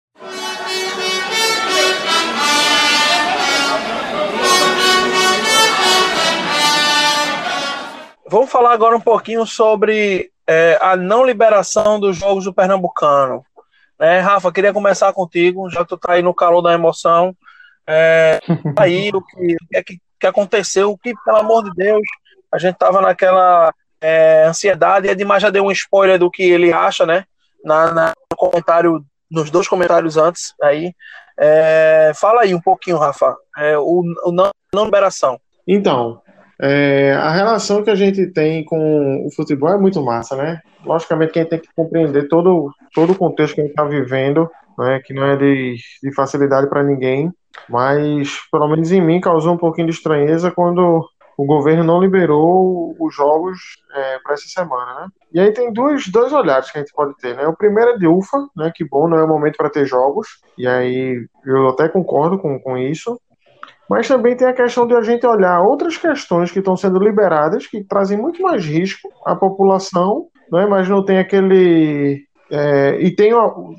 [8.26, 13.44] Vamos falar agora um pouquinho sobre é, a não liberação dos jogos do Pernambucano.
[13.98, 17.34] Né, Rafa, queria começar contigo, já que tu tá aí no calor da emoção.
[17.86, 18.40] É,
[18.78, 22.02] aí o que, é que, que aconteceu, o que, pelo amor de Deus,
[22.52, 26.72] a gente tava naquela é, ansiedade, e Edmar já deu um spoiler do que ele
[26.72, 27.24] acha, né?
[27.64, 30.92] Na, na no comentário, nos dois comentários antes aí.
[31.38, 35.40] É, fala aí um pouquinho, Rafa, é, o, o não, não liberação.
[35.66, 36.20] Então,
[36.60, 40.60] é, a relação que a gente tem com o futebol é muito massa, né?
[40.84, 43.84] Logicamente que a gente tem que compreender todo, todo o contexto que a gente está
[43.84, 44.48] vivendo,
[44.78, 47.32] né, que não é de, de facilidade para ninguém,
[47.68, 52.94] mas pelo menos em mim causou um pouquinho de estranheza quando o governo não liberou
[52.98, 53.58] os jogos
[53.92, 55.08] é, para essa semana, né?
[55.32, 57.46] E aí tem dois, dois olhares que a gente pode ter, né?
[57.46, 58.70] O primeiro é de ufa, né?
[58.74, 60.28] Que bom, não é o momento para ter jogos.
[60.56, 63.20] E aí eu até concordo com, com isso.
[63.88, 67.66] Mas também tem a questão de a gente olhar outras questões que estão sendo liberadas,
[67.66, 70.66] que trazem muito mais risco à população, né?
[70.66, 72.24] mas não tem aquele.
[72.50, 73.32] É, e tem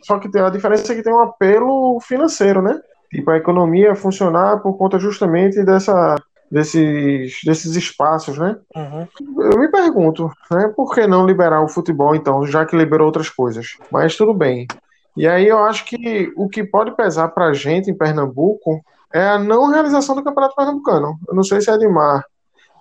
[0.03, 2.80] só que a diferença é que tem um apelo financeiro, né?
[3.12, 6.16] Tipo, a economia funcionar por conta justamente dessa,
[6.51, 8.58] desses, desses espaços, né?
[8.76, 9.08] Uhum.
[9.51, 13.30] Eu me pergunto, né, por que não liberar o futebol então, já que liberou outras
[13.30, 13.78] coisas?
[13.91, 14.68] Mas tudo bem.
[15.16, 18.84] E aí eu acho que o que pode pesar para a gente em Pernambuco
[19.14, 21.18] é a não realização do Campeonato Pernambucano.
[21.28, 22.24] Eu não sei se Edmar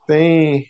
[0.07, 0.67] tem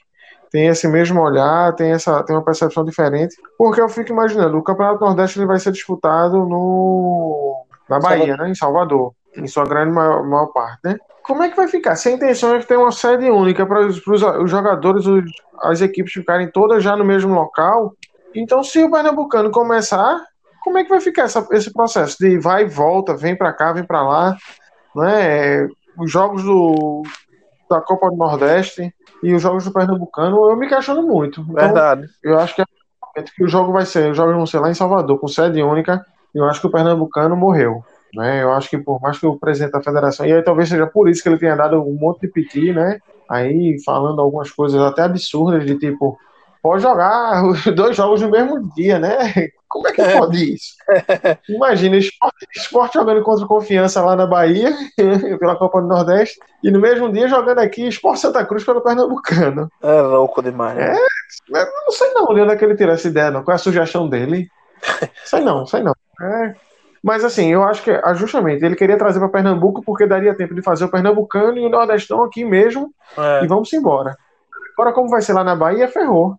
[0.50, 4.62] tem esse mesmo olhar, tem essa tem uma percepção diferente, porque eu fico imaginando, o
[4.62, 9.92] Campeonato Nordeste ele vai ser disputado no na Bahia, né, em Salvador, em sua grande
[9.92, 10.96] maior, maior parte, né?
[11.24, 11.96] Como é que vai ficar?
[11.96, 15.24] Se a intenção é que tenha uma sede única para os, os jogadores, os,
[15.62, 17.94] as equipes ficarem todas já no mesmo local,
[18.34, 20.20] então se o Pernambucano começar,
[20.62, 23.72] como é que vai ficar essa, esse processo de vai e volta, vem para cá,
[23.72, 24.36] vem para lá?
[24.94, 25.68] Né?
[25.98, 27.02] Os jogos do,
[27.70, 28.92] da Copa do Nordeste
[29.22, 31.40] e os jogos do Pernambucano, eu me questiono muito.
[31.42, 32.08] Então, Verdade.
[32.22, 34.74] Eu acho que, é que o jogo vai ser, os jogos vão ser lá em
[34.74, 37.82] Salvador, com sede única, e eu acho que o Pernambucano morreu.
[38.14, 38.42] Né?
[38.42, 41.08] Eu acho que por mais que o presidente da federação, e aí talvez seja por
[41.08, 43.00] isso que ele tenha dado um monte de piti, né?
[43.28, 46.16] Aí falando algumas coisas até absurdas, de tipo,
[46.64, 49.50] pode jogar os dois jogos no mesmo dia, né?
[49.68, 50.18] Como é que é.
[50.18, 50.72] pode isso?
[51.46, 54.72] Imagina, esporte, esporte jogando contra confiança lá na Bahia,
[55.38, 59.68] pela Copa do Nordeste, e no mesmo dia jogando aqui Esporte Santa Cruz pelo Pernambucano.
[59.82, 60.74] É louco demais.
[60.74, 60.96] Né?
[61.54, 63.44] É, não sei não onde é que ele tirou essa ideia, não.
[63.44, 64.48] Qual é a sugestão dele?
[65.26, 65.94] sei não, sei não.
[66.18, 66.54] É.
[67.02, 70.54] Mas assim, eu acho que ah, justamente ele queria trazer para Pernambuco porque daria tempo
[70.54, 73.44] de fazer o Pernambucano e o Nordestão aqui mesmo é.
[73.44, 74.16] e vamos embora.
[74.72, 76.38] Agora, como vai ser lá na Bahia, ferrou.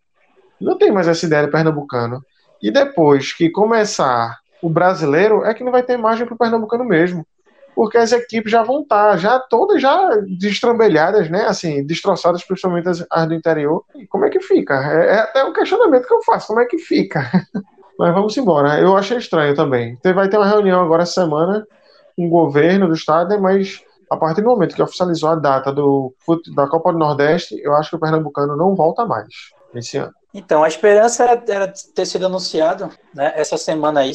[0.59, 2.21] Não tem mais essa ideia de Pernambucano.
[2.61, 6.83] E depois que começar o brasileiro, é que não vai ter margem para o Pernambucano
[6.83, 7.25] mesmo.
[7.75, 11.45] Porque as equipes já vão estar, tá, já todas já destrambelhadas, né?
[11.45, 13.83] Assim, destroçadas, principalmente as, as do interior.
[13.95, 14.75] E como é que fica?
[14.75, 17.29] É, é, até um questionamento que eu faço, como é que fica?
[17.99, 18.79] Mas vamos embora.
[18.79, 19.97] Eu achei estranho também.
[20.13, 21.65] Vai ter uma reunião agora essa semana
[22.15, 26.13] com o governo do estado, mas a partir do momento que oficializou a data do,
[26.55, 29.27] da Copa do Nordeste, eu acho que o Pernambucano não volta mais
[29.73, 30.13] esse ano.
[30.37, 34.11] Então, a esperança era ter sido anunciado né, essa semana aí,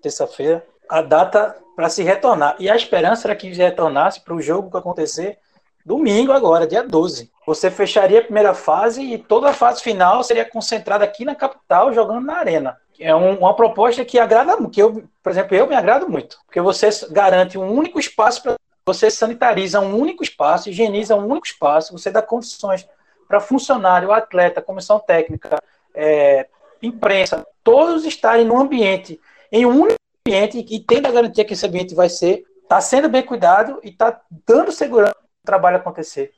[0.00, 2.54] terça-feira, a data para se retornar.
[2.60, 5.38] E a esperança era que retornasse para o jogo que acontecer
[5.84, 7.32] domingo agora, dia 12.
[7.44, 11.92] Você fecharia a primeira fase e toda a fase final seria concentrada aqui na capital,
[11.92, 12.76] jogando na arena.
[13.00, 16.60] É um, uma proposta que agrada, que eu, por exemplo, eu me agrado muito, porque
[16.60, 18.54] você garante um único espaço para
[18.86, 22.86] você sanitariza um único espaço, higieniza um único espaço, você dá condições
[23.30, 25.62] para funcionário, atleta, comissão técnica,
[25.94, 26.48] é,
[26.82, 29.20] imprensa, todos estarem num ambiente,
[29.52, 29.86] em um
[30.26, 33.90] ambiente e tendo a garantia que esse ambiente vai ser, está sendo bem cuidado e
[33.90, 36.32] está dando segurança para o trabalho acontecer.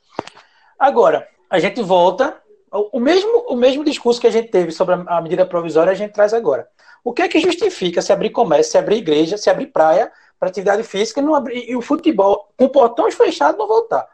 [0.77, 2.39] Agora, a gente volta,
[2.71, 6.13] o mesmo, o mesmo discurso que a gente teve sobre a medida provisória, a gente
[6.13, 6.67] traz agora.
[7.03, 10.47] O que é que justifica se abrir comércio, se abrir igreja, se abrir praia para
[10.47, 14.12] atividade física e, abrir, e o futebol com portões fechados não voltar?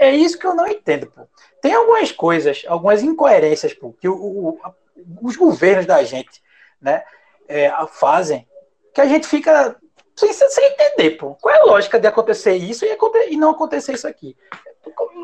[0.00, 1.28] É isso que eu não entendo, pô.
[1.60, 4.58] Tem algumas coisas, algumas incoerências, pô, que o, o,
[5.20, 6.42] os governos da gente,
[6.80, 7.04] né,
[7.46, 8.48] é, fazem,
[8.94, 9.76] que a gente fica
[10.16, 11.34] sem, sem entender, pô.
[11.34, 12.96] Qual é a lógica de acontecer isso e,
[13.28, 14.34] e não acontecer isso aqui?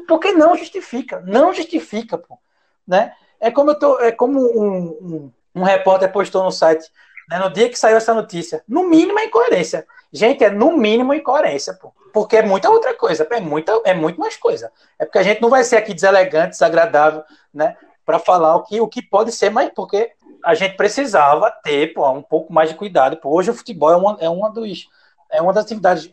[0.07, 2.39] Porque não justifica, não justifica, pô,
[2.87, 3.15] né?
[3.41, 6.87] É como eu tô, é como um, um, um repórter postou no site,
[7.31, 8.63] né, no dia que saiu essa notícia.
[8.69, 9.87] No mínimo é incoerência.
[10.13, 11.93] Gente, é no mínimo incoerência, pô.
[12.13, 14.73] Porque é muita outra coisa, é, muita, é muito mais coisa.
[14.99, 17.77] É porque a gente não vai ser aqui deselegante, desagradável, né?
[18.05, 20.13] Para falar o que, o que pode ser, mas porque
[20.45, 23.17] a gente precisava ter pô, um pouco mais de cuidado.
[23.17, 23.31] Pô.
[23.31, 24.89] Hoje o futebol é uma, é, uma dos,
[25.31, 26.11] é uma das atividades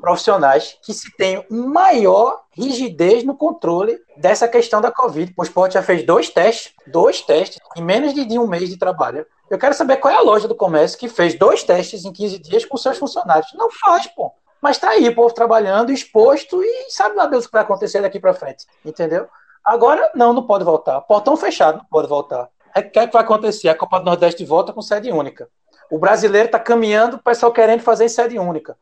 [0.00, 5.32] profissionais que se tem maior rigidez no controle dessa questão da Covid.
[5.36, 9.26] O esporte já fez dois testes, dois testes em menos de um mês de trabalho.
[9.48, 12.38] Eu quero saber qual é a loja do comércio que fez dois testes em 15
[12.38, 13.52] dias com seus funcionários.
[13.54, 14.32] Não faz, pô.
[14.60, 18.00] Mas tá aí, o povo trabalhando, exposto e sabe lá Deus o que vai acontecer
[18.00, 18.66] daqui para frente.
[18.84, 19.28] Entendeu?
[19.64, 21.00] Agora, não, não pode voltar.
[21.02, 22.48] Portão fechado, não pode voltar.
[22.76, 23.68] O que é que vai acontecer?
[23.68, 25.48] A Copa do Nordeste volta com sede única.
[25.90, 28.76] O brasileiro está caminhando, o pessoal querendo fazer em sede única,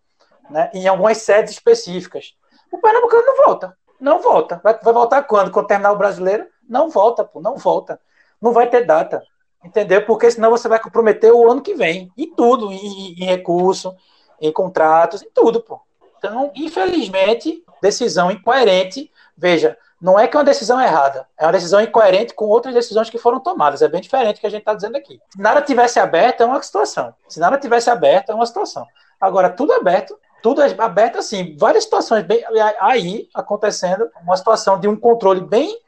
[0.48, 0.70] né?
[0.72, 2.34] em algumas sedes específicas.
[2.72, 3.76] O Pernambucano não volta.
[4.00, 4.60] Não volta.
[4.64, 5.50] Vai, vai voltar quando?
[5.50, 6.46] Quando terminar o brasileiro?
[6.68, 8.00] Não volta, pô, não volta.
[8.40, 9.22] Não vai ter data.
[9.64, 10.04] Entendeu?
[10.04, 12.12] Porque senão você vai comprometer o ano que vem.
[12.16, 13.96] Em tudo, em, em recurso,
[14.40, 15.80] em contratos, em tudo, pô.
[16.18, 19.10] Então, infelizmente, decisão incoerente.
[19.36, 23.08] Veja, não é que é uma decisão errada, é uma decisão incoerente com outras decisões
[23.08, 23.80] que foram tomadas.
[23.80, 25.18] É bem diferente do que a gente está dizendo aqui.
[25.30, 27.14] Se nada tivesse aberto, é uma situação.
[27.26, 28.86] Se nada tivesse aberto, é uma situação.
[29.20, 32.44] Agora, tudo aberto, tudo é aberto assim, várias situações bem
[32.80, 35.78] aí acontecendo, uma situação de um controle bem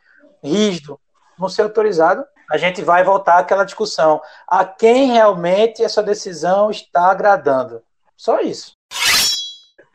[0.43, 0.99] rígido
[1.39, 4.21] não ser autorizado, a gente vai voltar àquela discussão.
[4.47, 7.83] A quem realmente essa decisão está agradando?
[8.17, 8.73] Só isso.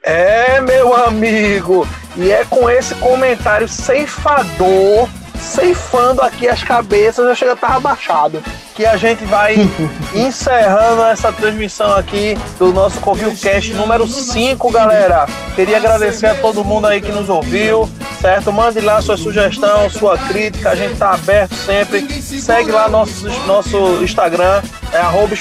[0.04, 5.08] É, meu amigo, e é com esse comentário ceifador,
[5.40, 8.42] ceifando aqui as cabeças, eu chego a estar abaixado
[8.82, 9.56] que a gente vai
[10.16, 15.28] encerrando essa transmissão aqui do nosso CovilCast número 5, galera.
[15.56, 17.88] Queria agradecer a todo mundo aí que nos ouviu,
[18.22, 18.54] certo?
[18.54, 22.08] Mande lá sua sugestão, sua crítica, a gente tá aberto sempre.
[22.22, 24.62] Segue lá nosso, nosso Instagram,
[24.94, 25.36] é arroba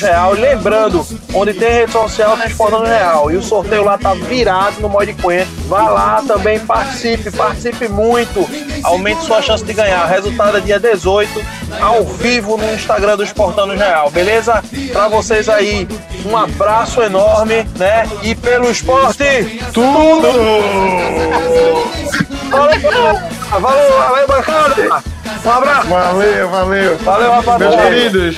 [0.00, 0.32] Real.
[0.32, 3.30] Lembrando, onde tem rede social tem Exportando Real.
[3.30, 5.46] E o sorteio lá tá virado no Mod Coen.
[5.68, 8.48] Vá lá também, participe, participe muito.
[8.82, 10.04] Aumente sua chance de ganhar.
[10.06, 11.44] Resultado é dia 18
[11.80, 14.62] ao vivo no Instagram do Exportando Real, beleza?
[14.92, 15.86] Para vocês aí,
[16.26, 18.08] um abraço enorme, né?
[18.22, 20.28] E pelo esporte, tudo!
[22.54, 22.80] Valeu,
[23.60, 25.02] valeu, valeu, bancada.
[25.44, 25.88] Um abraço.
[25.88, 26.98] Valeu, valeu.
[26.98, 27.58] Valeu, rapaziada.
[27.58, 28.36] Meus queridos.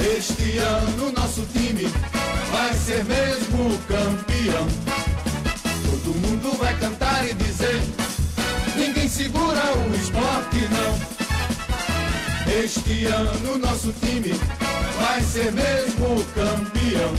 [0.00, 1.92] Este ano nosso time
[2.50, 4.66] vai ser mesmo campeão.
[5.84, 7.80] Todo mundo vai cantar e dizer:
[8.74, 11.20] ninguém segura o esporte, não.
[12.64, 14.34] Este ano nosso time
[15.00, 17.14] vai ser mesmo campeão.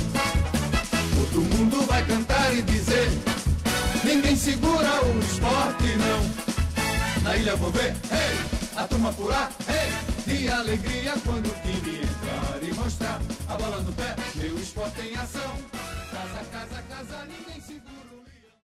[4.41, 7.21] Segura o esporte não.
[7.21, 8.39] Na ilha vou ver, hey,
[8.75, 9.91] a turma pular, hey,
[10.25, 14.15] de alegria quando o time entrar e mostrar a bola no pé.
[14.35, 15.53] Meu esporte em ação,